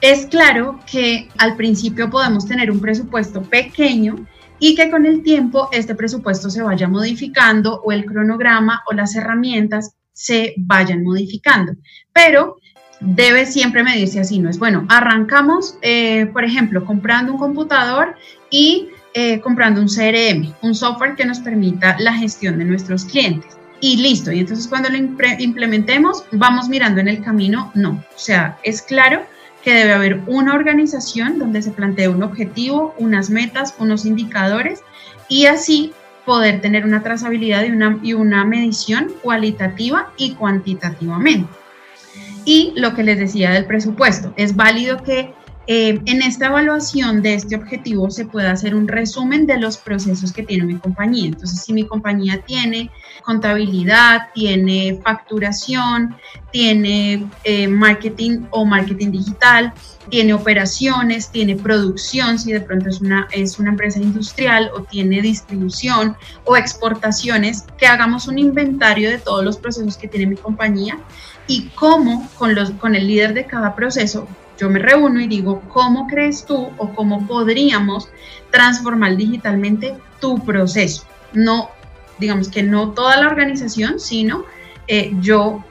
Es 0.00 0.24
claro 0.24 0.80
que 0.90 1.28
al 1.36 1.56
principio 1.56 2.08
podemos 2.08 2.46
tener 2.46 2.70
un 2.70 2.80
presupuesto 2.80 3.42
pequeño 3.42 4.26
y 4.62 4.76
que 4.76 4.90
con 4.90 5.06
el 5.06 5.24
tiempo 5.24 5.68
este 5.72 5.96
presupuesto 5.96 6.48
se 6.48 6.62
vaya 6.62 6.86
modificando 6.86 7.80
o 7.84 7.90
el 7.90 8.04
cronograma 8.04 8.84
o 8.86 8.94
las 8.94 9.16
herramientas 9.16 9.96
se 10.12 10.54
vayan 10.56 11.02
modificando. 11.02 11.72
Pero 12.12 12.58
debe 13.00 13.44
siempre 13.44 13.82
medirse 13.82 14.20
así, 14.20 14.38
no 14.38 14.48
es 14.48 14.60
bueno. 14.60 14.86
Arrancamos, 14.88 15.76
eh, 15.82 16.26
por 16.26 16.44
ejemplo, 16.44 16.86
comprando 16.86 17.32
un 17.32 17.40
computador 17.40 18.14
y 18.50 18.90
eh, 19.14 19.40
comprando 19.40 19.80
un 19.80 19.88
CRM, 19.88 20.54
un 20.62 20.76
software 20.76 21.16
que 21.16 21.24
nos 21.24 21.40
permita 21.40 21.96
la 21.98 22.14
gestión 22.14 22.56
de 22.60 22.64
nuestros 22.64 23.04
clientes. 23.04 23.58
Y 23.80 23.96
listo, 23.96 24.30
y 24.30 24.38
entonces 24.38 24.68
cuando 24.68 24.90
lo 24.90 24.96
implementemos, 24.96 26.24
vamos 26.30 26.68
mirando 26.68 27.00
en 27.00 27.08
el 27.08 27.20
camino, 27.20 27.72
no. 27.74 28.04
O 28.14 28.18
sea, 28.18 28.56
es 28.62 28.80
claro 28.80 29.22
que 29.62 29.74
debe 29.74 29.92
haber 29.92 30.20
una 30.26 30.54
organización 30.54 31.38
donde 31.38 31.62
se 31.62 31.70
plantee 31.70 32.08
un 32.08 32.22
objetivo, 32.22 32.94
unas 32.98 33.30
metas, 33.30 33.74
unos 33.78 34.04
indicadores 34.06 34.82
y 35.28 35.46
así 35.46 35.92
poder 36.24 36.60
tener 36.60 36.84
una 36.84 37.02
trazabilidad 37.02 37.64
y 37.64 37.70
una, 37.70 37.98
y 38.02 38.12
una 38.14 38.44
medición 38.44 39.12
cualitativa 39.22 40.12
y 40.16 40.34
cuantitativamente. 40.34 41.52
Y 42.44 42.72
lo 42.76 42.94
que 42.94 43.04
les 43.04 43.18
decía 43.18 43.50
del 43.50 43.66
presupuesto, 43.66 44.32
es 44.36 44.56
válido 44.56 45.02
que 45.02 45.32
eh, 45.68 46.00
en 46.06 46.22
esta 46.22 46.46
evaluación 46.46 47.22
de 47.22 47.34
este 47.34 47.54
objetivo 47.54 48.10
se 48.10 48.24
puede 48.24 48.48
hacer 48.48 48.74
un 48.74 48.88
resumen 48.88 49.46
de 49.46 49.58
los 49.58 49.76
procesos 49.76 50.32
que 50.32 50.42
tiene 50.42 50.64
mi 50.64 50.76
compañía. 50.76 51.26
Entonces, 51.26 51.62
si 51.62 51.72
mi 51.72 51.86
compañía 51.86 52.42
tiene 52.44 52.90
contabilidad, 53.22 54.30
tiene 54.34 55.00
facturación, 55.04 56.16
tiene 56.50 57.28
eh, 57.44 57.68
marketing 57.68 58.46
o 58.50 58.64
marketing 58.64 59.12
digital, 59.12 59.72
tiene 60.10 60.34
operaciones, 60.34 61.30
tiene 61.30 61.54
producción, 61.54 62.40
si 62.40 62.52
de 62.52 62.60
pronto 62.60 62.88
es 62.88 63.00
una, 63.00 63.28
es 63.30 63.60
una 63.60 63.70
empresa 63.70 64.00
industrial 64.00 64.68
o 64.74 64.82
tiene 64.82 65.22
distribución 65.22 66.16
o 66.44 66.56
exportaciones, 66.56 67.66
que 67.78 67.86
hagamos 67.86 68.26
un 68.26 68.40
inventario 68.40 69.10
de 69.10 69.18
todos 69.18 69.44
los 69.44 69.58
procesos 69.58 69.96
que 69.96 70.08
tiene 70.08 70.26
mi 70.26 70.36
compañía 70.36 70.98
y 71.46 71.68
cómo 71.76 72.28
con, 72.36 72.56
los, 72.56 72.72
con 72.72 72.96
el 72.96 73.06
líder 73.06 73.32
de 73.32 73.46
cada 73.46 73.76
proceso 73.76 74.26
yo 74.58 74.70
me 74.70 74.78
reúno 74.78 75.20
y 75.20 75.26
digo, 75.26 75.62
¿cómo 75.68 76.06
crees 76.06 76.44
tú 76.44 76.70
o 76.76 76.94
cómo 76.94 77.26
podríamos 77.26 78.08
transformar 78.50 79.16
digitalmente 79.16 79.96
tu 80.20 80.38
proceso? 80.44 81.04
No, 81.32 81.70
digamos 82.18 82.48
que 82.48 82.62
no 82.62 82.90
toda 82.90 83.16
la 83.20 83.28
organización, 83.28 83.98
sino 83.98 84.44
eh, 84.86 85.12
yo 85.20 85.64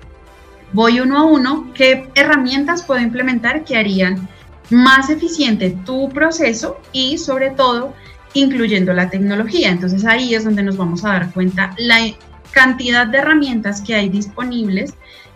voy 0.73 1.00
uno 1.00 1.17
a 1.17 1.23
uno, 1.23 1.69
¿qué 1.73 2.09
herramientas 2.15 2.83
puedo 2.83 3.01
implementar 3.01 3.63
que 3.63 3.77
harían 3.77 4.27
más 4.69 5.09
eficiente 5.09 5.75
tu 5.85 6.09
proceso 6.09 6.79
y 6.91 7.17
sobre 7.17 7.51
todo 7.51 7.93
incluyendo 8.33 8.93
la 8.93 9.09
tecnología? 9.09 9.69
Entonces 9.69 10.05
ahí 10.05 10.33
es 10.33 10.43
donde 10.43 10.63
nos 10.63 10.77
vamos 10.77 11.03
a 11.03 11.09
dar 11.09 11.31
cuenta 11.31 11.75
la 11.77 11.97
cantidad 12.51 13.07
de 13.07 13.19
herramientas 13.19 13.81
que 13.81 13.95
hay 13.95 14.09
disponibles 14.09 14.93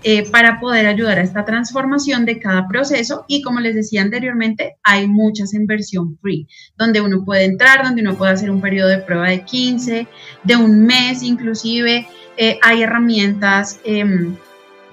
eh, 0.07 0.29
para 0.29 0.59
poder 0.59 0.85
ayudar 0.85 1.17
a 1.17 1.23
esta 1.23 1.45
transformación 1.45 2.25
de 2.25 2.37
cada 2.37 2.67
proceso. 2.67 3.25
Y 3.27 3.41
como 3.41 3.59
les 3.59 3.73
decía 3.73 4.03
anteriormente, 4.03 4.75
hay 4.83 5.07
muchas 5.07 5.55
en 5.55 5.65
versión 5.65 6.19
free, 6.21 6.47
donde 6.77 7.01
uno 7.01 7.25
puede 7.25 7.45
entrar, 7.45 7.83
donde 7.83 8.03
uno 8.03 8.15
puede 8.15 8.33
hacer 8.33 8.51
un 8.51 8.61
periodo 8.61 8.89
de 8.89 8.99
prueba 8.99 9.29
de 9.29 9.43
15, 9.43 10.07
de 10.43 10.55
un 10.55 10.85
mes 10.85 11.23
inclusive, 11.23 12.07
eh, 12.37 12.59
hay 12.61 12.83
herramientas 12.83 13.79
em, 13.83 14.35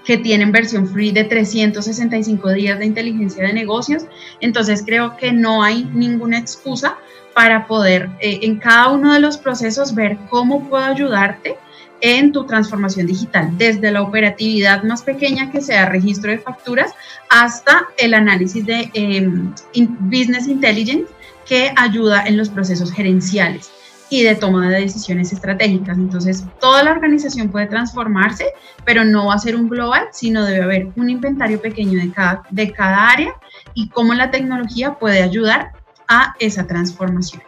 que 0.07 0.16
tienen 0.16 0.50
versión 0.50 0.88
free 0.88 1.12
de 1.12 1.25
365 1.25 2.50
días 2.54 2.78
de 2.78 2.87
inteligencia 2.87 3.47
de 3.47 3.52
negocios, 3.52 4.04
entonces 4.40 4.83
creo 4.83 5.19
que 5.19 5.31
no 5.31 5.62
hay 5.62 5.85
ninguna 5.92 6.38
excusa 6.38 6.97
para 7.35 7.66
poder 7.66 8.09
eh, 8.21 8.38
en 8.45 8.59
cada 8.59 8.88
uno 8.88 9.12
de 9.12 9.21
los 9.21 9.37
procesos 9.37 9.95
ver 9.95 10.16
cómo 10.31 10.71
puedo 10.71 10.83
ayudarte 10.83 11.59
en 12.02 12.32
tu 12.32 12.44
transformación 12.44 13.06
digital, 13.06 13.56
desde 13.56 13.92
la 13.92 14.02
operatividad 14.02 14.82
más 14.82 15.02
pequeña 15.02 15.50
que 15.50 15.61
sea 15.61 15.88
registro 15.88 16.32
de 16.32 16.38
facturas 16.38 16.92
hasta 17.30 17.88
el 17.97 18.12
análisis 18.12 18.66
de 18.66 18.90
em, 18.92 19.54
business 20.00 20.49
intelligence 20.49 21.11
que 21.47 21.73
ayuda 21.76 22.25
en 22.26 22.37
los 22.37 22.49
procesos 22.49 22.92
gerenciales 22.92 23.71
y 24.11 24.25
de 24.25 24.35
toma 24.35 24.68
de 24.68 24.80
decisiones 24.80 25.32
estratégicas. 25.32 25.97
Entonces, 25.97 26.44
toda 26.61 26.82
la 26.82 26.90
organización 26.90 27.50
puede 27.50 27.66
transformarse, 27.66 28.47
pero 28.85 29.04
no 29.04 29.26
va 29.26 29.35
a 29.35 29.38
ser 29.38 29.54
un 29.54 29.68
global, 29.68 30.09
sino 30.12 30.44
debe 30.44 30.64
haber 30.64 30.88
un 30.97 31.09
inventario 31.09 31.62
pequeño 31.62 32.00
de 32.00 32.11
cada, 32.11 32.42
de 32.50 32.73
cada 32.73 33.09
área 33.11 33.32
y 33.75 33.88
cómo 33.88 34.12
la 34.12 34.30
tecnología 34.30 34.99
puede 34.99 35.23
ayudar 35.23 35.73
a 36.09 36.35
esa 36.40 36.66
transformación. 36.66 37.42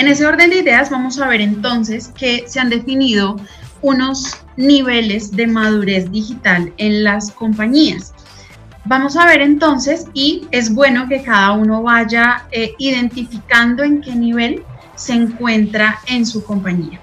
En 0.00 0.08
ese 0.08 0.24
orden 0.24 0.48
de 0.48 0.60
ideas 0.60 0.88
vamos 0.88 1.20
a 1.20 1.28
ver 1.28 1.42
entonces 1.42 2.08
que 2.08 2.44
se 2.46 2.58
han 2.58 2.70
definido 2.70 3.36
unos 3.82 4.34
niveles 4.56 5.30
de 5.30 5.46
madurez 5.46 6.10
digital 6.10 6.72
en 6.78 7.04
las 7.04 7.30
compañías. 7.30 8.14
Vamos 8.86 9.18
a 9.18 9.26
ver 9.26 9.42
entonces 9.42 10.06
y 10.14 10.46
es 10.52 10.74
bueno 10.74 11.06
que 11.06 11.22
cada 11.22 11.52
uno 11.52 11.82
vaya 11.82 12.46
eh, 12.50 12.72
identificando 12.78 13.82
en 13.82 14.00
qué 14.00 14.14
nivel 14.14 14.62
se 14.94 15.12
encuentra 15.12 15.98
en 16.06 16.24
su 16.24 16.44
compañía. 16.44 16.98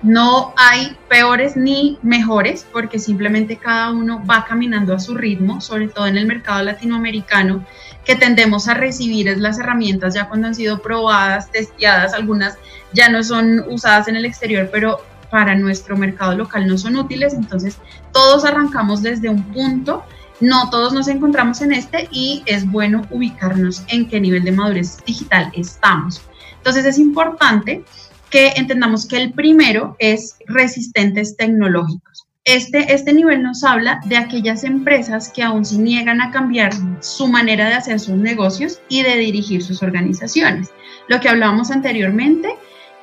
No 0.00 0.54
hay 0.56 0.96
peores 1.10 1.58
ni 1.58 1.98
mejores 2.00 2.66
porque 2.72 2.98
simplemente 2.98 3.58
cada 3.58 3.90
uno 3.90 4.24
va 4.24 4.46
caminando 4.46 4.94
a 4.94 4.98
su 4.98 5.14
ritmo, 5.14 5.60
sobre 5.60 5.88
todo 5.88 6.06
en 6.06 6.16
el 6.16 6.24
mercado 6.24 6.62
latinoamericano 6.62 7.66
que 8.10 8.16
tendemos 8.16 8.66
a 8.66 8.74
recibir 8.74 9.28
es 9.28 9.38
las 9.38 9.60
herramientas 9.60 10.14
ya 10.14 10.26
cuando 10.26 10.48
han 10.48 10.54
sido 10.56 10.82
probadas, 10.82 11.48
testeadas, 11.52 12.12
algunas 12.12 12.58
ya 12.92 13.08
no 13.08 13.22
son 13.22 13.60
usadas 13.68 14.08
en 14.08 14.16
el 14.16 14.24
exterior, 14.24 14.68
pero 14.72 15.00
para 15.30 15.54
nuestro 15.54 15.96
mercado 15.96 16.36
local 16.36 16.66
no 16.66 16.76
son 16.76 16.96
útiles, 16.96 17.34
entonces 17.34 17.76
todos 18.12 18.44
arrancamos 18.44 19.00
desde 19.00 19.28
un 19.28 19.44
punto, 19.52 20.02
no 20.40 20.70
todos 20.70 20.92
nos 20.92 21.06
encontramos 21.06 21.60
en 21.60 21.72
este 21.72 22.08
y 22.10 22.42
es 22.46 22.68
bueno 22.68 23.06
ubicarnos 23.10 23.84
en 23.86 24.08
qué 24.08 24.20
nivel 24.20 24.42
de 24.42 24.50
madurez 24.50 24.96
digital 25.06 25.52
estamos. 25.54 26.20
Entonces 26.56 26.84
es 26.86 26.98
importante 26.98 27.84
que 28.28 28.54
entendamos 28.56 29.06
que 29.06 29.18
el 29.18 29.32
primero 29.34 29.94
es 30.00 30.34
resistentes 30.48 31.36
tecnológicos. 31.36 32.26
Este, 32.44 32.94
este 32.94 33.12
nivel 33.12 33.42
nos 33.42 33.62
habla 33.64 34.00
de 34.06 34.16
aquellas 34.16 34.64
empresas 34.64 35.30
que 35.30 35.42
aún 35.42 35.64
se 35.64 35.76
niegan 35.76 36.22
a 36.22 36.30
cambiar 36.30 36.72
su 37.00 37.28
manera 37.28 37.68
de 37.68 37.74
hacer 37.74 38.00
sus 38.00 38.16
negocios 38.16 38.80
y 38.88 39.02
de 39.02 39.16
dirigir 39.16 39.62
sus 39.62 39.82
organizaciones. 39.82 40.70
Lo 41.08 41.20
que 41.20 41.28
hablábamos 41.28 41.70
anteriormente 41.70 42.48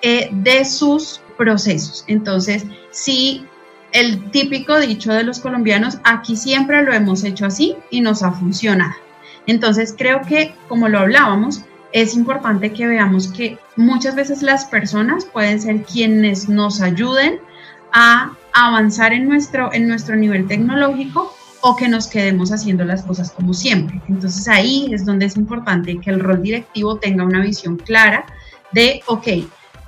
eh, 0.01 0.29
de 0.31 0.65
sus 0.65 1.21
procesos. 1.37 2.03
Entonces, 2.07 2.65
si 2.89 3.45
el 3.91 4.31
típico 4.31 4.79
dicho 4.79 5.13
de 5.13 5.23
los 5.23 5.39
colombianos, 5.39 5.99
aquí 6.03 6.35
siempre 6.35 6.81
lo 6.81 6.91
hemos 6.91 7.23
hecho 7.23 7.45
así 7.45 7.75
y 7.91 8.01
nos 8.01 8.23
ha 8.23 8.31
funcionado. 8.31 8.95
Entonces, 9.45 9.93
creo 9.95 10.21
que, 10.23 10.55
como 10.67 10.89
lo 10.89 10.99
hablábamos, 10.99 11.61
es 11.93 12.15
importante 12.15 12.73
que 12.73 12.87
veamos 12.87 13.27
que 13.27 13.59
muchas 13.75 14.15
veces 14.15 14.41
las 14.41 14.65
personas 14.65 15.25
pueden 15.25 15.61
ser 15.61 15.83
quienes 15.83 16.49
nos 16.49 16.81
ayuden 16.81 17.39
a 17.99 18.37
avanzar 18.53 19.11
en 19.11 19.27
nuestro, 19.27 19.73
en 19.73 19.87
nuestro 19.87 20.15
nivel 20.15 20.47
tecnológico 20.47 21.35
o 21.61 21.75
que 21.75 21.87
nos 21.87 22.05
quedemos 22.05 22.51
haciendo 22.51 22.85
las 22.85 23.01
cosas 23.01 23.31
como 23.31 23.55
siempre. 23.55 23.99
Entonces 24.07 24.47
ahí 24.47 24.87
es 24.93 25.03
donde 25.03 25.25
es 25.25 25.35
importante 25.35 25.97
que 25.99 26.11
el 26.11 26.19
rol 26.19 26.43
directivo 26.43 26.97
tenga 26.97 27.23
una 27.23 27.41
visión 27.41 27.75
clara 27.77 28.27
de, 28.71 29.01
ok, 29.07 29.27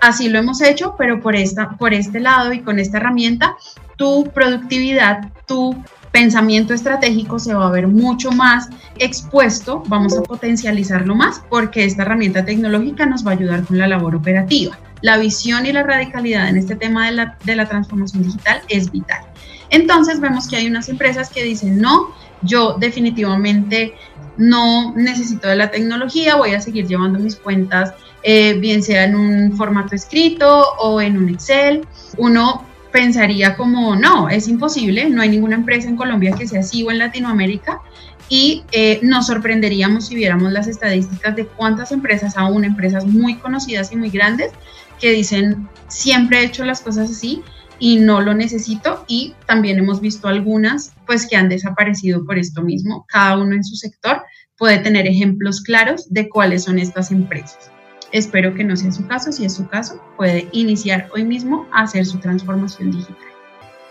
así 0.02 0.28
lo 0.28 0.40
hemos 0.40 0.60
hecho, 0.60 0.96
pero 0.98 1.22
por, 1.22 1.36
esta, 1.36 1.70
por 1.78 1.94
este 1.94 2.20
lado 2.20 2.52
y 2.52 2.62
con 2.62 2.80
esta 2.80 2.98
herramienta, 2.98 3.56
tu 3.96 4.24
productividad, 4.34 5.32
tu 5.46 5.76
pensamiento 6.12 6.74
estratégico 6.74 7.40
se 7.40 7.54
va 7.54 7.68
a 7.68 7.72
ver 7.72 7.88
mucho 7.88 8.32
más 8.32 8.70
expuesto, 8.98 9.84
vamos 9.88 10.18
a 10.18 10.24
potencializarlo 10.24 11.16
más 11.16 11.42
porque 11.50 11.86
esta 11.86 12.02
herramienta 12.02 12.46
tecnológica 12.46 13.06
nos 13.06 13.26
va 13.26 13.32
a 13.32 13.34
ayudar 13.36 13.64
con 13.64 13.78
la 13.78 13.88
labor 13.88 14.16
operativa 14.16 14.78
la 15.02 15.18
visión 15.18 15.66
y 15.66 15.72
la 15.72 15.84
radicalidad 15.84 16.50
en 16.50 16.58
este 16.58 16.76
tema 16.76 17.06
de 17.08 17.14
la, 17.14 17.38
de 17.44 17.56
la 17.56 17.68
transformación 17.68 18.24
digital 18.24 18.62
es 18.68 18.92
vital. 18.92 19.22
Entonces 19.70 20.20
vemos 20.20 20.48
que 20.48 20.58
hay 20.58 20.68
unas 20.68 20.90
empresas 20.90 21.30
que 21.30 21.44
dicen, 21.44 21.80
no, 21.80 22.10
yo 22.42 22.76
definitivamente 22.80 23.94
no 24.38 24.94
necesito 24.96 25.48
de 25.48 25.56
la 25.56 25.70
tecnología, 25.70 26.36
voy 26.36 26.54
a 26.54 26.62
seguir 26.62 26.88
llevando 26.88 27.20
mis 27.20 27.36
cuentas, 27.36 27.94
eh, 28.24 28.54
bien 28.54 28.82
sea 28.84 29.04
en 29.04 29.16
un 29.16 29.56
formato 29.56 29.96
escrito 29.96 30.66
o 30.80 31.02
en 31.02 31.18
un 31.18 31.30
Excel. 31.30 31.86
Uno 32.18 32.66
pensaría 32.92 33.56
como, 33.56 33.96
no, 33.96 34.30
es 34.30 34.48
imposible, 34.48 35.10
no 35.10 35.22
hay 35.22 35.30
ninguna 35.30 35.56
empresa 35.56 35.88
en 35.88 35.96
Colombia 35.96 36.34
que 36.38 36.48
sea 36.48 36.62
así 36.62 36.84
o 36.84 36.92
en 36.92 37.00
Latinoamérica. 37.00 37.82
Y 38.30 38.64
eh, 38.72 39.00
nos 39.02 39.28
sorprenderíamos 39.28 40.08
si 40.08 40.16
viéramos 40.16 40.52
las 40.52 40.68
estadísticas 40.68 41.36
de 41.36 41.48
cuántas 41.48 41.92
empresas, 41.92 42.38
aún 42.38 42.64
empresas 42.64 43.06
muy 43.06 43.36
conocidas 43.38 43.92
y 43.92 43.96
muy 43.96 44.10
grandes, 44.10 44.52
que 45.00 45.12
dicen, 45.12 45.68
siempre 45.88 46.40
he 46.40 46.46
hecho 46.46 46.66
las 46.66 46.82
cosas 46.82 47.10
así 47.10 47.42
y 47.80 47.98
no 47.98 48.22
lo 48.22 48.34
necesito 48.34 49.06
y 49.08 49.34
también 49.46 49.80
hemos 49.80 50.02
visto 50.02 50.28
algunas 50.28 50.94
pues 51.08 51.26
que 51.28 51.38
han 51.38 51.50
desaparecido 51.50 52.26
por 52.26 52.38
esto 52.38 52.62
mismo. 52.62 53.06
Cada 53.08 53.38
uno 53.38 53.56
en 53.56 53.64
su 53.64 53.76
sector 53.76 54.22
puede 54.58 54.80
tener 54.80 55.08
ejemplos 55.08 55.62
claros 55.62 56.12
de 56.14 56.30
cuáles 56.30 56.66
son 56.66 56.78
estas 56.78 57.12
empresas. 57.12 57.72
Espero 58.12 58.54
que 58.54 58.64
no 58.64 58.76
sea 58.76 58.92
su 58.92 59.06
caso. 59.08 59.32
Si 59.32 59.46
es 59.46 59.54
su 59.54 59.68
caso, 59.68 60.02
puede 60.18 60.50
iniciar 60.52 61.10
hoy 61.14 61.24
mismo 61.24 61.68
a 61.72 61.84
hacer 61.84 62.06
su 62.06 62.20
transformación 62.20 62.92
digital. 62.92 63.28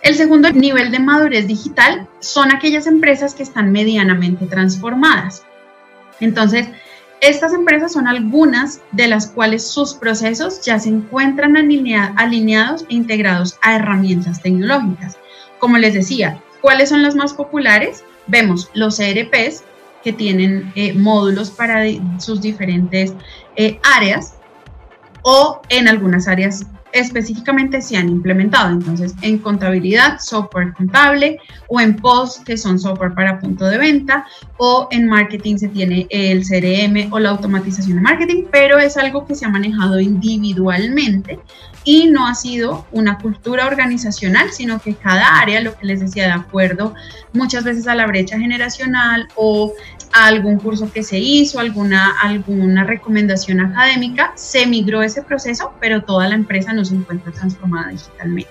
El 0.02 0.14
segundo 0.14 0.50
nivel 0.50 0.90
de 0.90 1.00
madurez 1.00 1.46
digital 1.46 2.09
son 2.20 2.52
aquellas 2.52 2.87
empresas 2.87 3.35
que 3.35 3.42
están 3.42 3.72
medianamente 3.72 4.46
transformadas. 4.46 5.42
Entonces, 6.20 6.68
estas 7.20 7.52
empresas 7.52 7.92
son 7.92 8.07
algunas 8.07 8.81
de 8.92 9.09
las 9.09 9.26
cuales 9.26 9.66
sus 9.66 9.94
procesos 9.94 10.62
ya 10.64 10.78
se 10.78 10.88
encuentran 10.88 11.57
alineados 11.57 12.83
e 12.88 12.94
integrados 12.94 13.59
a 13.61 13.74
herramientas 13.74 14.40
tecnológicas. 14.40 15.18
Como 15.59 15.78
les 15.78 15.94
decía, 15.94 16.40
¿cuáles 16.61 16.90
son 16.90 17.02
las 17.02 17.16
más 17.16 17.35
populares? 17.35 18.04
Vemos 18.28 18.70
los 18.74 19.00
ERPs, 19.00 19.64
que 20.02 20.12
tienen 20.12 20.72
eh, 20.76 20.92
módulos 20.92 21.50
para 21.50 21.83
sus 22.18 22.40
diferentes 22.40 23.14
eh, 23.58 23.78
áreas. 23.82 24.34
o 25.22 25.60
en 25.68 25.88
algunas 25.88 26.28
áreas 26.28 26.64
específicamente 26.92 27.82
se 27.82 27.96
han 27.96 28.08
implementado. 28.08 28.70
Entonces, 28.70 29.14
en 29.22 29.38
contabilidad, 29.38 30.18
software 30.20 30.72
contable, 30.74 31.38
o 31.68 31.80
en 31.80 31.96
post, 31.96 32.44
que 32.44 32.56
son 32.56 32.78
software 32.78 33.14
para 33.14 33.38
punto 33.40 33.66
de 33.66 33.78
venta, 33.78 34.26
o 34.56 34.88
en 34.90 35.06
marketing 35.06 35.56
se 35.58 35.68
tiene 35.68 36.06
el 36.10 36.44
CRM 36.46 37.12
o 37.12 37.18
la 37.18 37.30
automatización 37.30 37.96
de 37.96 38.02
marketing, 38.02 38.44
pero 38.50 38.78
es 38.78 38.96
algo 38.96 39.26
que 39.26 39.34
se 39.34 39.44
ha 39.44 39.48
manejado 39.48 40.00
individualmente 40.00 41.38
y 41.84 42.06
no 42.10 42.26
ha 42.26 42.34
sido 42.34 42.86
una 42.92 43.18
cultura 43.18 43.66
organizacional, 43.66 44.50
sino 44.52 44.80
que 44.80 44.94
cada 44.94 45.40
área, 45.40 45.60
lo 45.60 45.76
que 45.76 45.86
les 45.86 46.00
decía, 46.00 46.24
de 46.24 46.32
acuerdo 46.32 46.94
muchas 47.32 47.64
veces 47.64 47.86
a 47.86 47.94
la 47.94 48.06
brecha 48.06 48.38
generacional 48.38 49.28
o 49.36 49.72
a 50.12 50.26
algún 50.26 50.58
curso 50.58 50.90
que 50.92 51.02
se 51.02 51.18
hizo, 51.18 51.58
alguna, 51.58 52.14
alguna 52.20 52.84
recomendación 52.84 53.60
académica, 53.60 54.32
se 54.36 54.66
migró 54.66 55.02
ese 55.02 55.22
proceso, 55.22 55.72
pero 55.80 56.02
toda 56.02 56.28
la 56.28 56.34
empresa 56.34 56.72
no 56.72 56.84
se 56.84 56.94
encuentra 56.94 57.32
transformada 57.32 57.88
digitalmente. 57.88 58.50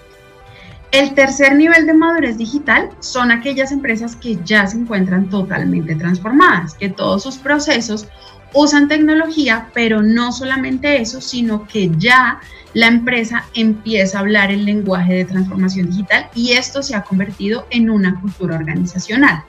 El 0.91 1.13
tercer 1.13 1.55
nivel 1.55 1.85
de 1.85 1.93
madurez 1.93 2.37
digital 2.37 2.89
son 2.99 3.31
aquellas 3.31 3.71
empresas 3.71 4.15
que 4.15 4.39
ya 4.45 4.65
se 4.67 4.77
encuentran 4.77 5.29
totalmente 5.29 5.95
transformadas, 5.95 6.75
que 6.75 6.89
todos 6.89 7.23
sus 7.23 7.37
procesos 7.37 8.07
usan 8.53 8.87
tecnología, 8.87 9.69
pero 9.73 10.01
no 10.01 10.31
solamente 10.31 11.01
eso, 11.01 11.19
sino 11.19 11.67
que 11.67 11.91
ya 11.97 12.39
la 12.73 12.87
empresa 12.87 13.45
empieza 13.53 14.17
a 14.17 14.21
hablar 14.21 14.51
el 14.51 14.65
lenguaje 14.65 15.13
de 15.13 15.25
transformación 15.25 15.89
digital 15.89 16.29
y 16.33 16.53
esto 16.53 16.81
se 16.81 16.95
ha 16.95 17.01
convertido 17.01 17.67
en 17.69 17.89
una 17.89 18.19
cultura 18.21 18.55
organizacional. 18.55 19.43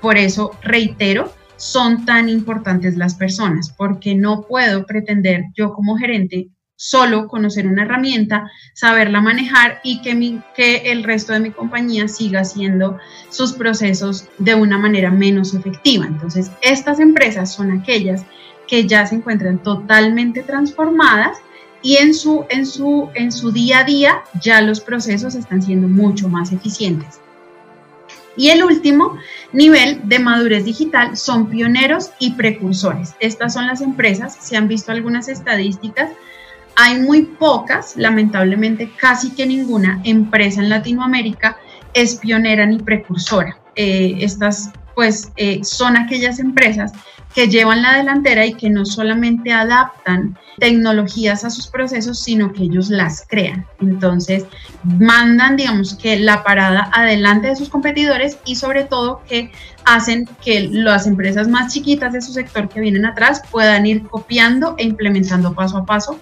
Por 0.00 0.18
eso, 0.18 0.52
reitero, 0.62 1.32
son 1.62 2.04
tan 2.04 2.28
importantes 2.28 2.96
las 2.96 3.14
personas, 3.14 3.72
porque 3.78 4.16
no 4.16 4.42
puedo 4.42 4.84
pretender 4.84 5.44
yo 5.54 5.72
como 5.72 5.96
gerente 5.96 6.48
solo 6.74 7.28
conocer 7.28 7.68
una 7.68 7.84
herramienta, 7.84 8.50
saberla 8.74 9.20
manejar 9.20 9.78
y 9.84 10.02
que, 10.02 10.16
mi, 10.16 10.42
que 10.56 10.90
el 10.90 11.04
resto 11.04 11.32
de 11.32 11.38
mi 11.38 11.52
compañía 11.52 12.08
siga 12.08 12.40
haciendo 12.40 12.98
sus 13.30 13.52
procesos 13.52 14.26
de 14.38 14.56
una 14.56 14.76
manera 14.76 15.12
menos 15.12 15.54
efectiva. 15.54 16.04
Entonces, 16.04 16.50
estas 16.62 16.98
empresas 16.98 17.52
son 17.52 17.70
aquellas 17.70 18.24
que 18.66 18.88
ya 18.88 19.06
se 19.06 19.14
encuentran 19.14 19.62
totalmente 19.62 20.42
transformadas 20.42 21.38
y 21.80 21.98
en 21.98 22.12
su, 22.12 22.44
en 22.48 22.66
su, 22.66 23.08
en 23.14 23.30
su 23.30 23.52
día 23.52 23.80
a 23.80 23.84
día 23.84 24.24
ya 24.42 24.60
los 24.62 24.80
procesos 24.80 25.36
están 25.36 25.62
siendo 25.62 25.86
mucho 25.86 26.28
más 26.28 26.50
eficientes. 26.50 27.20
Y 28.36 28.48
el 28.48 28.64
último 28.64 29.18
nivel 29.52 30.00
de 30.04 30.18
madurez 30.18 30.64
digital 30.64 31.16
son 31.16 31.48
pioneros 31.48 32.10
y 32.18 32.32
precursores. 32.32 33.14
Estas 33.20 33.54
son 33.54 33.66
las 33.66 33.80
empresas, 33.80 34.36
se 34.40 34.56
han 34.56 34.68
visto 34.68 34.92
algunas 34.92 35.28
estadísticas, 35.28 36.10
hay 36.76 37.00
muy 37.00 37.22
pocas, 37.22 37.94
lamentablemente 37.96 38.90
casi 38.96 39.32
que 39.32 39.44
ninguna 39.44 40.00
empresa 40.04 40.60
en 40.60 40.70
Latinoamérica 40.70 41.58
es 41.92 42.16
pionera 42.16 42.64
ni 42.64 42.78
precursora. 42.78 43.58
Eh, 43.74 44.16
estas 44.20 44.70
pues 44.94 45.32
eh, 45.36 45.60
son 45.64 45.96
aquellas 45.96 46.38
empresas 46.38 46.92
que 47.34 47.48
llevan 47.48 47.82
la 47.82 47.96
delantera 47.96 48.44
y 48.46 48.54
que 48.54 48.70
no 48.70 48.84
solamente 48.84 49.52
adaptan 49.52 50.36
tecnologías 50.58 51.44
a 51.44 51.50
sus 51.50 51.66
procesos, 51.66 52.20
sino 52.20 52.52
que 52.52 52.64
ellos 52.64 52.90
las 52.90 53.26
crean. 53.26 53.66
Entonces, 53.80 54.44
mandan, 54.84 55.56
digamos, 55.56 55.94
que 55.94 56.18
la 56.18 56.42
parada 56.42 56.90
adelante 56.92 57.48
de 57.48 57.56
sus 57.56 57.68
competidores 57.68 58.38
y 58.44 58.56
sobre 58.56 58.84
todo 58.84 59.22
que 59.28 59.50
hacen 59.84 60.28
que 60.44 60.68
las 60.70 61.06
empresas 61.06 61.48
más 61.48 61.72
chiquitas 61.72 62.12
de 62.12 62.20
su 62.20 62.32
sector 62.32 62.68
que 62.68 62.80
vienen 62.80 63.06
atrás 63.06 63.42
puedan 63.50 63.86
ir 63.86 64.02
copiando 64.04 64.74
e 64.78 64.84
implementando 64.84 65.54
paso 65.54 65.78
a 65.78 65.86
paso 65.86 66.20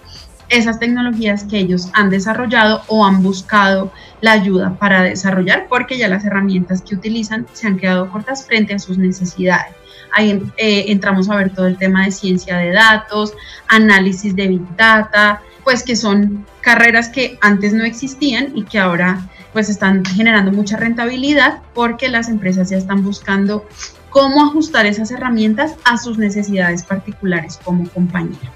esas 0.51 0.79
tecnologías 0.79 1.45
que 1.45 1.57
ellos 1.57 1.89
han 1.93 2.09
desarrollado 2.09 2.83
o 2.87 3.05
han 3.05 3.23
buscado 3.23 3.91
la 4.19 4.33
ayuda 4.33 4.75
para 4.77 5.03
desarrollar 5.03 5.67
porque 5.69 5.97
ya 5.97 6.09
las 6.09 6.25
herramientas 6.25 6.81
que 6.81 6.95
utilizan 6.95 7.47
se 7.53 7.67
han 7.67 7.77
quedado 7.77 8.09
cortas 8.09 8.45
frente 8.45 8.73
a 8.73 8.79
sus 8.79 8.97
necesidades. 8.97 9.80
Ahí 10.13 10.41
eh, 10.57 10.85
entramos 10.87 11.29
a 11.29 11.35
ver 11.35 11.53
todo 11.53 11.67
el 11.67 11.77
tema 11.77 12.05
de 12.05 12.11
ciencia 12.11 12.57
de 12.57 12.71
datos, 12.71 13.33
análisis 13.67 14.35
de 14.35 14.47
big 14.47 14.75
data, 14.75 15.41
pues 15.63 15.83
que 15.83 15.95
son 15.95 16.45
carreras 16.61 17.09
que 17.09 17.37
antes 17.41 17.73
no 17.73 17.83
existían 17.83 18.51
y 18.55 18.63
que 18.63 18.79
ahora 18.79 19.29
pues 19.53 19.69
están 19.69 20.05
generando 20.05 20.51
mucha 20.51 20.77
rentabilidad 20.77 21.59
porque 21.73 22.09
las 22.09 22.29
empresas 22.29 22.69
ya 22.69 22.77
están 22.77 23.03
buscando 23.03 23.65
cómo 24.09 24.43
ajustar 24.45 24.85
esas 24.85 25.11
herramientas 25.11 25.75
a 25.83 25.97
sus 25.97 26.17
necesidades 26.17 26.83
particulares 26.83 27.59
como 27.63 27.89
compañía. 27.89 28.51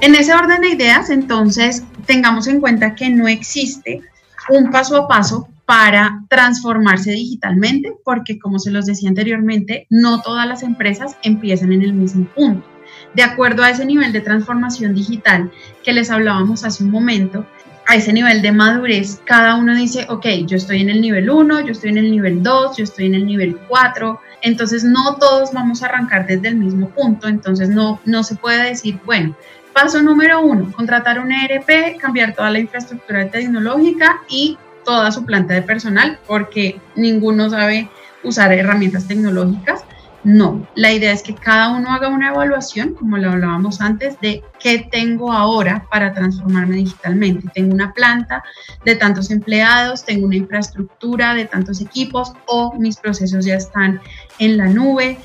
En 0.00 0.14
ese 0.14 0.34
orden 0.34 0.62
de 0.62 0.70
ideas, 0.70 1.10
entonces, 1.10 1.84
tengamos 2.06 2.46
en 2.48 2.60
cuenta 2.60 2.94
que 2.94 3.10
no 3.10 3.28
existe 3.28 4.02
un 4.48 4.70
paso 4.70 4.96
a 4.96 5.08
paso 5.08 5.48
para 5.66 6.24
transformarse 6.28 7.12
digitalmente, 7.12 7.92
porque 8.04 8.38
como 8.38 8.58
se 8.58 8.70
los 8.70 8.86
decía 8.86 9.08
anteriormente, 9.08 9.86
no 9.90 10.20
todas 10.20 10.46
las 10.46 10.62
empresas 10.62 11.16
empiezan 11.22 11.72
en 11.72 11.82
el 11.82 11.94
mismo 11.94 12.26
punto. 12.26 12.66
De 13.14 13.22
acuerdo 13.22 13.62
a 13.62 13.70
ese 13.70 13.86
nivel 13.86 14.12
de 14.12 14.20
transformación 14.20 14.94
digital 14.94 15.50
que 15.82 15.92
les 15.92 16.10
hablábamos 16.10 16.64
hace 16.64 16.84
un 16.84 16.90
momento, 16.90 17.46
a 17.86 17.96
ese 17.96 18.12
nivel 18.12 18.42
de 18.42 18.52
madurez, 18.52 19.20
cada 19.24 19.56
uno 19.56 19.74
dice, 19.74 20.06
ok, 20.08 20.26
yo 20.46 20.56
estoy 20.56 20.80
en 20.80 20.90
el 20.90 21.00
nivel 21.00 21.28
1, 21.28 21.60
yo 21.60 21.72
estoy 21.72 21.90
en 21.90 21.98
el 21.98 22.10
nivel 22.10 22.42
2, 22.42 22.76
yo 22.76 22.84
estoy 22.84 23.06
en 23.06 23.14
el 23.14 23.26
nivel 23.26 23.58
4, 23.68 24.20
entonces 24.42 24.84
no 24.84 25.16
todos 25.16 25.52
vamos 25.52 25.82
a 25.82 25.86
arrancar 25.86 26.26
desde 26.26 26.48
el 26.48 26.56
mismo 26.56 26.88
punto, 26.90 27.28
entonces 27.28 27.68
no, 27.68 28.00
no 28.04 28.22
se 28.22 28.36
puede 28.36 28.64
decir, 28.64 28.98
bueno, 29.04 29.36
paso 29.72 30.00
número 30.02 30.40
uno, 30.40 30.72
contratar 30.72 31.20
un 31.20 31.32
ERP, 31.32 31.98
cambiar 31.98 32.34
toda 32.34 32.50
la 32.50 32.58
infraestructura 32.58 33.28
tecnológica 33.28 34.22
y 34.28 34.56
toda 34.84 35.10
su 35.12 35.24
planta 35.24 35.54
de 35.54 35.62
personal 35.62 36.18
porque 36.26 36.80
ninguno 36.96 37.50
sabe 37.50 37.90
usar 38.22 38.52
herramientas 38.52 39.06
tecnológicas. 39.06 39.84
No, 40.24 40.66
la 40.74 40.90
idea 40.90 41.12
es 41.12 41.22
que 41.22 41.34
cada 41.34 41.68
uno 41.68 41.92
haga 41.92 42.08
una 42.08 42.30
evaluación, 42.30 42.94
como 42.94 43.18
lo 43.18 43.30
hablábamos 43.30 43.82
antes, 43.82 44.18
de 44.20 44.42
qué 44.58 44.88
tengo 44.90 45.30
ahora 45.30 45.86
para 45.90 46.14
transformarme 46.14 46.76
digitalmente. 46.76 47.50
Tengo 47.54 47.74
una 47.74 47.92
planta 47.92 48.42
de 48.86 48.96
tantos 48.96 49.30
empleados, 49.30 50.06
tengo 50.06 50.26
una 50.26 50.36
infraestructura 50.36 51.34
de 51.34 51.44
tantos 51.44 51.82
equipos 51.82 52.32
o 52.46 52.72
mis 52.78 52.96
procesos 52.96 53.44
ya 53.44 53.56
están 53.56 54.00
en 54.38 54.56
la 54.56 54.68
nube, 54.68 55.18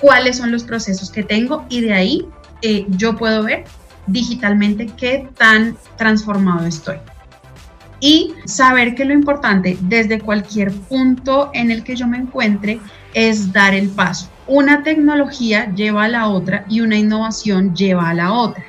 cuáles 0.00 0.38
son 0.38 0.50
los 0.50 0.64
procesos 0.64 1.10
que 1.10 1.22
tengo 1.22 1.66
y 1.68 1.82
de 1.82 1.92
ahí 1.92 2.26
eh, 2.62 2.86
yo 2.88 3.16
puedo 3.16 3.42
ver 3.42 3.64
digitalmente 4.06 4.86
qué 4.86 5.28
tan 5.36 5.76
transformado 5.98 6.66
estoy 6.66 6.96
y 8.00 8.34
saber 8.44 8.94
que 8.94 9.04
lo 9.04 9.12
importante 9.12 9.76
desde 9.80 10.20
cualquier 10.20 10.72
punto 10.72 11.50
en 11.52 11.70
el 11.70 11.82
que 11.82 11.96
yo 11.96 12.06
me 12.06 12.18
encuentre 12.18 12.80
es 13.14 13.52
dar 13.52 13.74
el 13.74 13.88
paso. 13.88 14.30
Una 14.46 14.82
tecnología 14.82 15.72
lleva 15.74 16.04
a 16.04 16.08
la 16.08 16.28
otra 16.28 16.64
y 16.68 16.80
una 16.80 16.96
innovación 16.96 17.74
lleva 17.74 18.10
a 18.10 18.14
la 18.14 18.32
otra. 18.32 18.64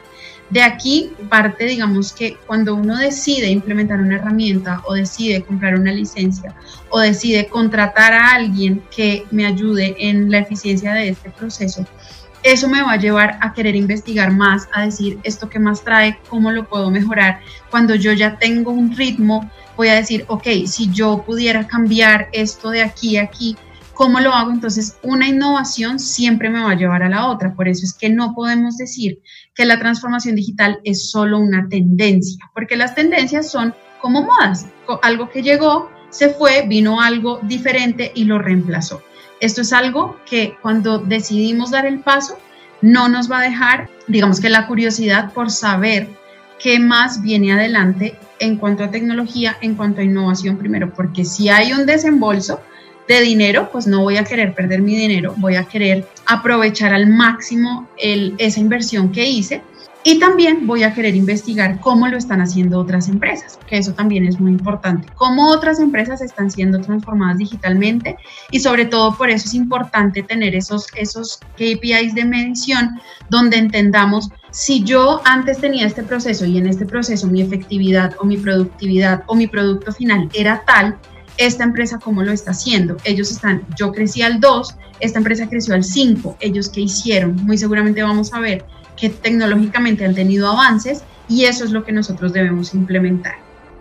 De 0.50 0.64
aquí 0.64 1.12
parte, 1.30 1.66
digamos 1.66 2.12
que 2.12 2.36
cuando 2.48 2.74
uno 2.74 2.98
decide 2.98 3.52
implementar 3.52 4.00
una 4.00 4.16
herramienta 4.16 4.82
o 4.88 4.96
decide 4.96 5.44
comprar 5.44 5.76
una 5.76 5.92
licencia 5.92 6.56
o 6.90 7.00
decide 7.00 7.48
contratar 7.48 8.14
a 8.14 8.32
alguien 8.32 8.82
que 8.90 9.26
me 9.30 9.46
ayude 9.46 9.96
en 10.00 10.32
la 10.32 10.40
eficiencia 10.40 10.94
de 10.94 11.10
este 11.10 11.30
proceso, 11.30 11.86
eso 12.44 12.68
me 12.68 12.82
va 12.82 12.94
a 12.94 12.98
llevar 12.98 13.38
a 13.42 13.54
querer 13.54 13.76
investigar 13.76 14.32
más, 14.32 14.68
a 14.74 14.86
decir 14.86 15.20
esto 15.24 15.50
que 15.50 15.60
más 15.60 15.84
trae, 15.84 16.20
cómo 16.30 16.52
lo 16.52 16.68
puedo 16.68 16.90
mejorar. 16.90 17.42
Cuando 17.70 17.96
yo 17.96 18.14
ya 18.14 18.38
tengo 18.38 18.72
un 18.72 18.96
ritmo, 18.96 19.50
voy 19.76 19.90
a 19.90 19.96
decir, 19.96 20.26
ok, 20.28 20.48
si 20.66 20.92
yo 20.92 21.24
pudiera 21.26 21.68
cambiar 21.68 22.30
esto 22.32 22.70
de 22.70 22.82
aquí 22.82 23.18
a 23.18 23.24
aquí, 23.24 23.58
¿cómo 23.94 24.20
lo 24.22 24.34
hago? 24.34 24.52
Entonces, 24.52 24.98
una 25.04 25.28
innovación 25.28 26.00
siempre 26.00 26.50
me 26.50 26.62
va 26.62 26.72
a 26.72 26.76
llevar 26.76 27.04
a 27.04 27.10
la 27.10 27.28
otra. 27.28 27.54
Por 27.54 27.68
eso 27.68 27.84
es 27.86 27.94
que 27.94 28.10
no 28.10 28.34
podemos 28.34 28.78
decir 28.78 29.20
que 29.54 29.66
la 29.66 29.78
transformación 29.78 30.36
digital 30.36 30.80
es 30.86 31.12
solo 31.12 31.40
una 31.40 31.68
tendencia, 31.68 32.50
porque 32.54 32.78
las 32.78 32.96
tendencias 32.96 33.52
son 33.52 33.74
como 34.02 34.24
modas, 34.24 34.68
algo 35.02 35.30
que 35.30 35.44
llegó, 35.44 35.92
se 36.10 36.30
fue, 36.30 36.66
vino 36.68 37.02
algo 37.02 37.40
diferente 37.44 38.12
y 38.16 38.24
lo 38.24 38.40
reemplazó. 38.40 39.02
Esto 39.40 39.62
es 39.62 39.72
algo 39.74 40.20
que 40.26 40.56
cuando 40.62 41.00
decidimos 41.00 41.72
dar 41.72 41.86
el 41.86 42.00
paso 42.00 42.38
no 42.82 43.08
nos 43.08 43.32
va 43.32 43.40
a 43.40 43.44
dejar, 43.44 43.90
digamos 44.08 44.40
que 44.40 44.50
la 44.50 44.68
curiosidad 44.68 45.34
por 45.34 45.52
saber 45.52 46.08
qué 46.60 46.80
más 46.80 47.22
viene 47.22 47.54
adelante 47.54 48.18
en 48.40 48.58
cuanto 48.58 48.84
a 48.84 48.92
tecnología, 48.92 49.58
en 49.62 49.76
cuanto 49.76 50.02
a 50.02 50.04
innovación 50.04 50.58
primero, 50.58 50.94
porque 50.94 51.26
si 51.26 51.50
hay 51.50 51.74
un 51.74 51.86
desembolso 51.86 52.62
de 53.08 53.22
dinero, 53.22 53.70
pues 53.72 53.88
no 53.88 54.02
voy 54.02 54.18
a 54.18 54.24
querer 54.24 54.54
perder 54.54 54.82
mi 54.82 54.96
dinero, 54.96 55.34
voy 55.38 55.56
a 55.56 55.64
querer 55.64 56.08
aprovechar 56.26 56.94
al 56.94 57.08
máximo 57.08 57.90
esa 57.98 58.60
inversión 58.60 59.12
que 59.12 59.28
hice 59.28 59.62
y 60.04 60.18
también 60.18 60.66
voy 60.66 60.84
a 60.84 60.94
querer 60.94 61.16
investigar 61.16 61.80
cómo 61.82 62.08
lo 62.08 62.18
están 62.18 62.42
haciendo 62.42 62.80
otras 62.80 63.10
empresas, 63.10 63.60
que 63.68 63.78
eso 63.78 63.94
también 63.94 64.26
es 64.26 64.40
muy 64.40 64.52
importante, 64.52 65.10
cómo 65.16 65.50
otras 65.50 65.80
empresas 65.80 66.22
están 66.22 66.50
siendo 66.50 66.80
transformadas 66.80 67.38
digitalmente 67.38 68.18
y 68.50 68.62
sobre 68.62 68.86
todo 68.86 69.16
por 69.18 69.30
eso 69.30 69.46
es 69.48 69.54
importante 69.54 70.24
tener 70.24 70.56
esos, 70.56 70.88
esos 70.96 71.40
KPIs 71.58 72.16
de 72.16 72.26
medición 72.26 73.00
donde 73.30 73.58
entendamos 73.58 74.30
si 74.52 74.84
yo 74.84 75.22
antes 75.26 75.60
tenía 75.60 75.86
este 75.86 76.04
proceso 76.04 76.46
y 76.46 76.58
en 76.58 76.68
este 76.68 76.86
proceso 76.86 77.28
mi 77.28 77.42
efectividad 77.42 78.16
o 78.20 78.26
mi 78.26 78.38
productividad 78.38 79.24
o 79.28 79.36
mi 79.36 79.48
producto 79.48 79.92
final 79.92 80.30
era 80.34 80.64
tal, 80.66 80.98
esta 81.38 81.64
empresa 81.64 82.00
cómo 82.00 82.22
lo 82.22 82.34
está 82.34 82.52
haciendo. 82.52 82.98
Ellos 83.06 83.32
están, 83.32 83.64
yo 83.78 83.94
crecí 83.94 84.22
al 84.22 84.42
2, 84.42 84.76
esta 85.00 85.20
empresa 85.20 85.48
creció 85.48 85.74
al 85.74 85.86
5, 85.86 86.38
ellos 86.42 86.68
qué 86.68 86.82
hicieron. 86.82 87.36
Muy 87.46 87.58
seguramente 87.58 88.04
vamos 88.04 88.34
a 88.34 88.40
ver 88.40 88.66
que 89.00 89.10
tecnológicamente 89.10 90.06
han 90.06 90.16
tenido 90.16 90.50
avances 90.50 91.04
y 91.28 91.46
eso 91.46 91.64
es 91.64 91.72
lo 91.72 91.84
que 91.84 91.92
nosotros 91.92 92.34
debemos 92.34 92.74
implementar. 92.74 93.36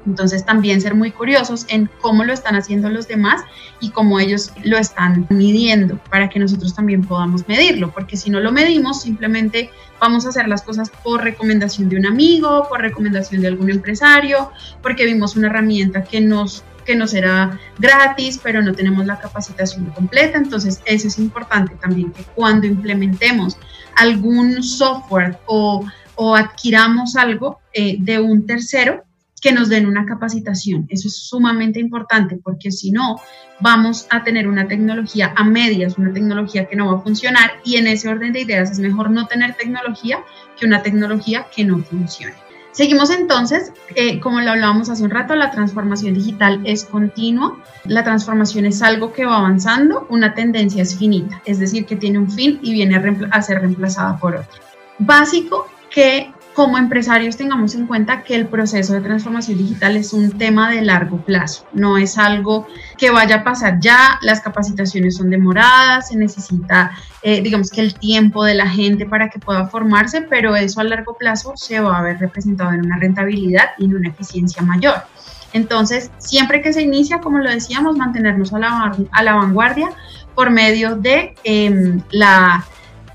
Entonces 0.06 0.44
también 0.46 0.80
ser 0.80 0.94
muy 0.94 1.10
curiosos 1.10 1.66
en 1.68 1.90
cómo 2.00 2.24
lo 2.24 2.32
están 2.32 2.56
haciendo 2.56 2.88
los 2.88 3.08
demás 3.08 3.42
y 3.80 3.90
cómo 3.90 4.18
ellos 4.20 4.52
lo 4.64 4.78
están 4.78 5.26
midiendo 5.28 5.98
para 6.10 6.30
que 6.30 6.38
nosotros 6.38 6.74
también 6.74 7.04
podamos 7.04 7.46
medirlo, 7.46 7.90
porque 7.90 8.16
si 8.16 8.30
no 8.30 8.40
lo 8.40 8.50
medimos 8.50 9.02
simplemente 9.02 9.70
vamos 10.00 10.24
a 10.24 10.30
hacer 10.30 10.48
las 10.48 10.62
cosas 10.62 10.90
por 11.04 11.22
recomendación 11.22 11.88
de 11.88 11.96
un 11.96 12.06
amigo, 12.06 12.66
por 12.70 12.80
recomendación 12.80 13.42
de 13.42 13.48
algún 13.48 13.70
empresario, 13.70 14.50
porque 14.82 15.04
vimos 15.04 15.36
una 15.36 15.48
herramienta 15.48 16.04
que 16.04 16.20
nos 16.20 16.64
que 16.88 16.96
nos 16.96 17.12
era 17.12 17.60
gratis, 17.78 18.40
pero 18.42 18.62
no 18.62 18.72
tenemos 18.72 19.04
la 19.04 19.18
capacitación 19.18 19.84
completa. 19.90 20.38
Entonces, 20.38 20.80
eso 20.86 21.06
es 21.06 21.18
importante 21.18 21.74
también, 21.74 22.12
que 22.12 22.22
cuando 22.34 22.66
implementemos 22.66 23.58
algún 23.94 24.62
software 24.62 25.38
o, 25.44 25.84
o 26.14 26.34
adquiramos 26.34 27.14
algo 27.16 27.60
eh, 27.74 27.98
de 28.00 28.18
un 28.18 28.46
tercero, 28.46 29.04
que 29.42 29.52
nos 29.52 29.68
den 29.68 29.86
una 29.86 30.06
capacitación. 30.06 30.86
Eso 30.88 31.08
es 31.08 31.16
sumamente 31.28 31.78
importante 31.78 32.40
porque 32.42 32.72
si 32.72 32.90
no, 32.90 33.20
vamos 33.60 34.06
a 34.10 34.24
tener 34.24 34.48
una 34.48 34.66
tecnología 34.66 35.32
a 35.36 35.44
medias, 35.44 35.96
una 35.96 36.12
tecnología 36.12 36.64
que 36.64 36.74
no 36.74 36.90
va 36.90 36.98
a 36.98 37.02
funcionar 37.02 37.60
y 37.64 37.76
en 37.76 37.86
ese 37.86 38.08
orden 38.08 38.32
de 38.32 38.40
ideas 38.40 38.70
es 38.70 38.80
mejor 38.80 39.10
no 39.10 39.26
tener 39.26 39.54
tecnología 39.54 40.24
que 40.58 40.66
una 40.66 40.82
tecnología 40.82 41.46
que 41.54 41.64
no 41.64 41.78
funcione. 41.84 42.47
Seguimos 42.78 43.10
entonces, 43.10 43.72
eh, 43.96 44.20
como 44.20 44.40
lo 44.40 44.52
hablábamos 44.52 44.88
hace 44.88 45.02
un 45.02 45.10
rato, 45.10 45.34
la 45.34 45.50
transformación 45.50 46.14
digital 46.14 46.60
es 46.62 46.84
continua, 46.84 47.58
la 47.84 48.04
transformación 48.04 48.66
es 48.66 48.82
algo 48.82 49.12
que 49.12 49.26
va 49.26 49.38
avanzando, 49.38 50.06
una 50.10 50.32
tendencia 50.32 50.84
es 50.84 50.96
finita, 50.96 51.42
es 51.44 51.58
decir, 51.58 51.86
que 51.86 51.96
tiene 51.96 52.20
un 52.20 52.30
fin 52.30 52.60
y 52.62 52.72
viene 52.74 52.94
a, 52.94 53.36
a 53.36 53.42
ser 53.42 53.62
reemplazada 53.62 54.16
por 54.18 54.36
otro. 54.36 54.62
Básico 55.00 55.66
que 55.90 56.32
como 56.58 56.76
empresarios 56.76 57.36
tengamos 57.36 57.76
en 57.76 57.86
cuenta 57.86 58.24
que 58.24 58.34
el 58.34 58.48
proceso 58.48 58.92
de 58.92 59.00
transformación 59.00 59.58
digital 59.58 59.96
es 59.96 60.12
un 60.12 60.36
tema 60.38 60.68
de 60.68 60.82
largo 60.82 61.18
plazo, 61.18 61.64
no 61.72 61.98
es 61.98 62.18
algo 62.18 62.66
que 62.96 63.12
vaya 63.12 63.36
a 63.36 63.44
pasar 63.44 63.78
ya, 63.78 64.18
las 64.22 64.40
capacitaciones 64.40 65.18
son 65.18 65.30
demoradas, 65.30 66.08
se 66.08 66.16
necesita, 66.16 66.90
eh, 67.22 67.42
digamos 67.42 67.70
que 67.70 67.80
el 67.80 67.94
tiempo 67.94 68.42
de 68.42 68.56
la 68.56 68.68
gente 68.68 69.06
para 69.06 69.30
que 69.30 69.38
pueda 69.38 69.68
formarse, 69.68 70.22
pero 70.22 70.56
eso 70.56 70.80
a 70.80 70.84
largo 70.84 71.16
plazo 71.16 71.52
se 71.54 71.78
va 71.78 71.96
a 71.96 72.02
ver 72.02 72.18
representado 72.18 72.72
en 72.72 72.86
una 72.86 72.98
rentabilidad 72.98 73.66
y 73.78 73.84
en 73.84 73.94
una 73.94 74.08
eficiencia 74.08 74.60
mayor. 74.60 74.96
Entonces, 75.52 76.10
siempre 76.18 76.60
que 76.60 76.72
se 76.72 76.82
inicia, 76.82 77.20
como 77.20 77.38
lo 77.38 77.50
decíamos, 77.50 77.96
mantenernos 77.96 78.52
a 78.52 78.58
la, 78.58 78.96
a 79.12 79.22
la 79.22 79.34
vanguardia 79.34 79.90
por 80.34 80.50
medio 80.50 80.96
de 80.96 81.36
em, 81.44 82.02
la 82.10 82.66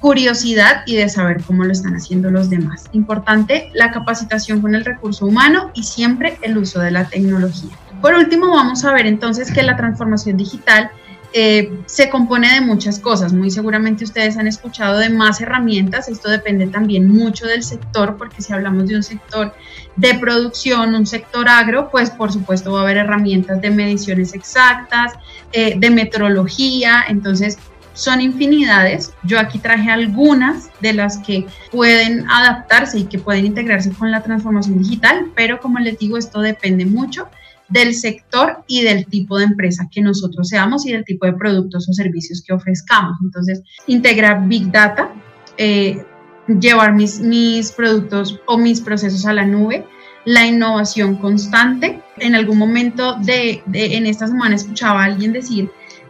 curiosidad 0.03 0.83
y 0.85 0.97
de 0.97 1.07
saber 1.07 1.41
cómo 1.43 1.63
lo 1.63 1.71
están 1.71 1.95
haciendo 1.95 2.29
los 2.29 2.49
demás. 2.49 2.89
Importante 2.91 3.71
la 3.73 3.89
capacitación 3.91 4.61
con 4.61 4.75
el 4.75 4.83
recurso 4.83 5.25
humano 5.25 5.71
y 5.73 5.83
siempre 5.83 6.37
el 6.41 6.57
uso 6.57 6.81
de 6.81 6.91
la 6.91 7.07
tecnología. 7.07 7.71
Por 8.01 8.13
último, 8.15 8.49
vamos 8.49 8.83
a 8.83 8.91
ver 8.91 9.05
entonces 9.05 9.49
que 9.49 9.63
la 9.63 9.77
transformación 9.77 10.35
digital 10.35 10.91
eh, 11.31 11.71
se 11.85 12.09
compone 12.09 12.53
de 12.53 12.59
muchas 12.59 12.99
cosas. 12.99 13.31
Muy 13.31 13.49
seguramente 13.49 14.03
ustedes 14.03 14.35
han 14.35 14.45
escuchado 14.45 14.97
de 14.97 15.09
más 15.09 15.39
herramientas. 15.39 16.09
Esto 16.09 16.29
depende 16.29 16.67
también 16.67 17.07
mucho 17.07 17.47
del 17.47 17.63
sector, 17.63 18.17
porque 18.17 18.41
si 18.41 18.51
hablamos 18.51 18.89
de 18.89 18.97
un 18.97 19.03
sector 19.03 19.53
de 19.95 20.15
producción, 20.15 20.95
un 20.95 21.07
sector 21.07 21.47
agro, 21.47 21.89
pues 21.89 22.09
por 22.09 22.33
supuesto 22.33 22.73
va 22.73 22.81
a 22.81 22.83
haber 22.83 22.97
herramientas 22.97 23.61
de 23.61 23.71
mediciones 23.71 24.33
exactas, 24.33 25.13
eh, 25.53 25.75
de 25.77 25.89
metrología. 25.89 27.05
Entonces, 27.07 27.57
son 27.93 28.21
infinidades. 28.21 29.13
Yo 29.23 29.39
aquí 29.39 29.59
traje 29.59 29.89
algunas 29.89 30.69
de 30.81 30.93
las 30.93 31.17
que 31.19 31.45
pueden 31.71 32.29
adaptarse 32.29 32.99
y 32.99 33.05
que 33.05 33.19
pueden 33.19 33.45
integrarse 33.45 33.91
con 33.91 34.11
la 34.11 34.23
transformación 34.23 34.79
digital, 34.79 35.31
pero 35.35 35.59
como 35.59 35.79
les 35.79 35.97
digo, 35.97 36.17
esto 36.17 36.41
depende 36.41 36.85
mucho 36.85 37.27
del 37.69 37.95
sector 37.95 38.63
y 38.67 38.83
del 38.83 39.05
tipo 39.05 39.37
de 39.37 39.45
empresa 39.45 39.87
que 39.91 40.01
nosotros 40.01 40.49
seamos 40.49 40.85
y 40.85 40.91
del 40.91 41.05
tipo 41.05 41.25
de 41.25 41.33
productos 41.33 41.87
o 41.89 41.93
servicios 41.93 42.43
que 42.45 42.53
ofrezcamos. 42.53 43.17
Entonces, 43.23 43.61
integrar 43.87 44.47
Big 44.47 44.71
Data, 44.71 45.09
eh, 45.57 46.03
llevar 46.47 46.93
mis, 46.93 47.19
mis 47.19 47.71
productos 47.71 48.39
o 48.45 48.57
mis 48.57 48.81
procesos 48.81 49.25
a 49.25 49.33
la 49.33 49.45
nube, 49.45 49.85
la 50.25 50.45
innovación 50.45 51.15
constante. 51.15 52.01
En 52.17 52.35
algún 52.35 52.57
momento 52.57 53.15
de, 53.19 53.63
en 53.73 54.05
esta 54.05 54.27
semana 54.27 54.55
escuchaba 54.55 55.01
a 55.01 55.05
alguien 55.05 55.33
decir 55.33 55.69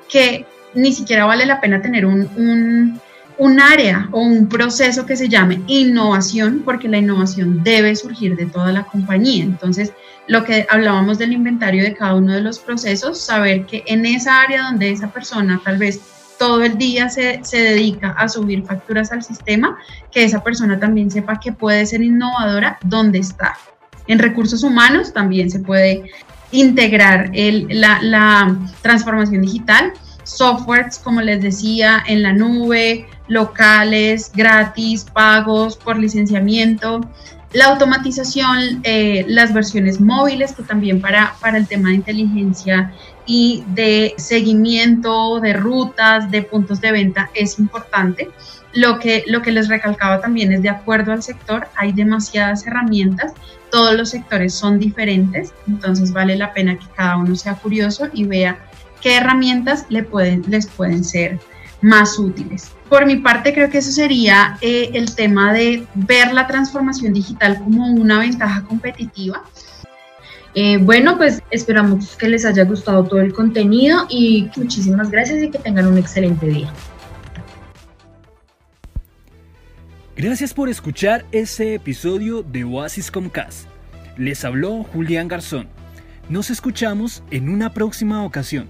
que 0.09 0.45
ni 0.75 0.93
siquiera 0.93 1.25
vale 1.25 1.45
la 1.45 1.61
pena 1.61 1.81
tener 1.81 2.05
un, 2.05 2.99
área 3.59 4.07
o 4.11 4.21
un 4.21 4.47
proceso 4.47 5.05
que 5.05 5.15
se 5.15 5.29
llame 5.29 5.61
innovación, 5.67 6.61
porque 6.63 6.87
la 6.87 6.97
innovación 6.97 7.63
debe 7.63 7.95
surgir 7.95 8.35
de 8.35 8.45
toda 8.45 8.71
la 8.71 8.83
compañía. 8.83 9.43
Entonces, 9.43 9.93
lo 10.27 10.43
que 10.43 10.65
hablábamos 10.69 11.17
del 11.17 11.33
inventario 11.33 11.83
de 11.83 11.93
cada 11.93 12.15
uno 12.15 12.33
de 12.33 12.41
los 12.41 12.59
procesos, 12.59 13.19
saber 13.19 13.65
que 13.65 13.83
en 13.87 14.05
esa 14.05 14.41
área 14.41 14.63
donde 14.63 14.91
esa 14.91 15.11
persona 15.11 15.61
tal 15.63 15.77
vez 15.77 15.99
todo 16.39 16.63
el 16.63 16.77
día 16.77 17.09
se, 17.09 17.39
se, 17.43 17.57
dedica 17.57 18.11
a 18.11 18.27
subir 18.27 18.63
facturas 18.63 19.11
al 19.11 19.23
sistema, 19.23 19.77
que 20.11 20.23
esa 20.23 20.43
persona 20.43 20.79
también 20.79 21.11
sepa 21.11 21.39
que 21.39 21.51
puede 21.51 21.85
ser 21.85 22.01
innovadora 22.01 22.79
donde 22.83 23.19
está. 23.19 23.57
En 24.07 24.19
recursos 24.19 24.63
humanos 24.63 25.13
también 25.13 25.49
se 25.49 25.59
puede 25.59 26.03
integrar 26.51 27.31
el, 27.33 27.67
la, 27.69 27.99
la 28.01 28.55
transformación 28.81 29.41
digital 29.41 29.93
softwares, 30.23 30.99
como 30.99 31.21
les 31.21 31.41
decía, 31.41 32.03
en 32.07 32.23
la 32.23 32.33
nube, 32.33 33.07
locales, 33.27 34.31
gratis, 34.33 35.05
pagos 35.05 35.77
por 35.77 35.97
licenciamiento, 35.97 37.01
la 37.53 37.65
automatización, 37.65 38.81
eh, 38.83 39.25
las 39.27 39.53
versiones 39.53 40.01
móviles, 40.01 40.53
que 40.53 40.63
también 40.63 40.99
para, 40.99 41.35
para 41.39 41.59
el 41.59 41.67
tema 41.67 41.89
de 41.89 41.95
inteligencia 41.95 42.91
y 43.27 43.63
de 43.67 44.15
seguimiento 44.17 45.39
de 45.39 45.53
rutas, 45.53 46.29
de 46.31 46.41
puntos 46.41 46.81
de 46.81 46.91
venta 46.91 47.29
es 47.35 47.59
importante. 47.59 48.29
Lo 48.73 48.97
que, 48.97 49.23
lo 49.27 49.43
que 49.43 49.51
les 49.51 49.67
recalcaba 49.67 50.19
también 50.19 50.51
es 50.51 50.63
de 50.63 50.69
acuerdo 50.69 51.11
al 51.11 51.21
sector, 51.21 51.67
hay 51.75 51.91
demasiadas 51.91 52.65
herramientas, 52.65 53.33
todos 53.71 53.93
los 53.95 54.09
sectores 54.09 54.55
son 54.55 54.79
diferentes, 54.79 55.53
entonces 55.67 56.11
vale 56.11 56.35
la 56.35 56.53
pena 56.53 56.75
que 56.75 56.87
cada 56.95 57.17
uno 57.17 57.35
sea 57.35 57.53
curioso 57.53 58.07
y 58.13 58.23
vea 58.23 58.57
qué 59.03 59.17
herramientas 59.17 59.85
les 59.89 60.05
pueden 60.05 61.03
ser 61.03 61.39
más 61.81 62.17
útiles. 62.17 62.71
Por 62.89 63.05
mi 63.05 63.17
parte, 63.17 63.53
creo 63.53 63.69
que 63.69 63.79
eso 63.79 63.91
sería 63.91 64.57
eh, 64.61 64.91
el 64.93 65.13
tema 65.13 65.51
de 65.51 65.85
ver 65.93 66.33
la 66.33 66.47
transformación 66.47 67.13
digital 67.13 67.59
como 67.59 67.85
una 67.91 68.19
ventaja 68.19 68.63
competitiva. 68.63 69.43
Eh, 70.55 70.77
bueno, 70.77 71.17
pues 71.17 71.41
esperamos 71.51 72.15
que 72.15 72.29
les 72.29 72.45
haya 72.45 72.63
gustado 72.63 73.03
todo 73.03 73.19
el 73.19 73.33
contenido 73.33 74.05
y 74.09 74.49
muchísimas 74.55 75.11
gracias 75.11 75.43
y 75.43 75.49
que 75.49 75.57
tengan 75.57 75.87
un 75.87 75.97
excelente 75.97 76.45
día. 76.45 76.71
Gracias 80.15 80.53
por 80.53 80.69
escuchar 80.69 81.25
este 81.31 81.73
episodio 81.73 82.43
de 82.43 82.63
Oasis 82.63 83.11
Comcast. 83.11 83.67
Les 84.15 84.45
habló 84.45 84.83
Julián 84.83 85.27
Garzón. 85.27 85.67
Nos 86.29 86.51
escuchamos 86.51 87.23
en 87.31 87.49
una 87.49 87.73
próxima 87.73 88.23
ocasión. 88.23 88.69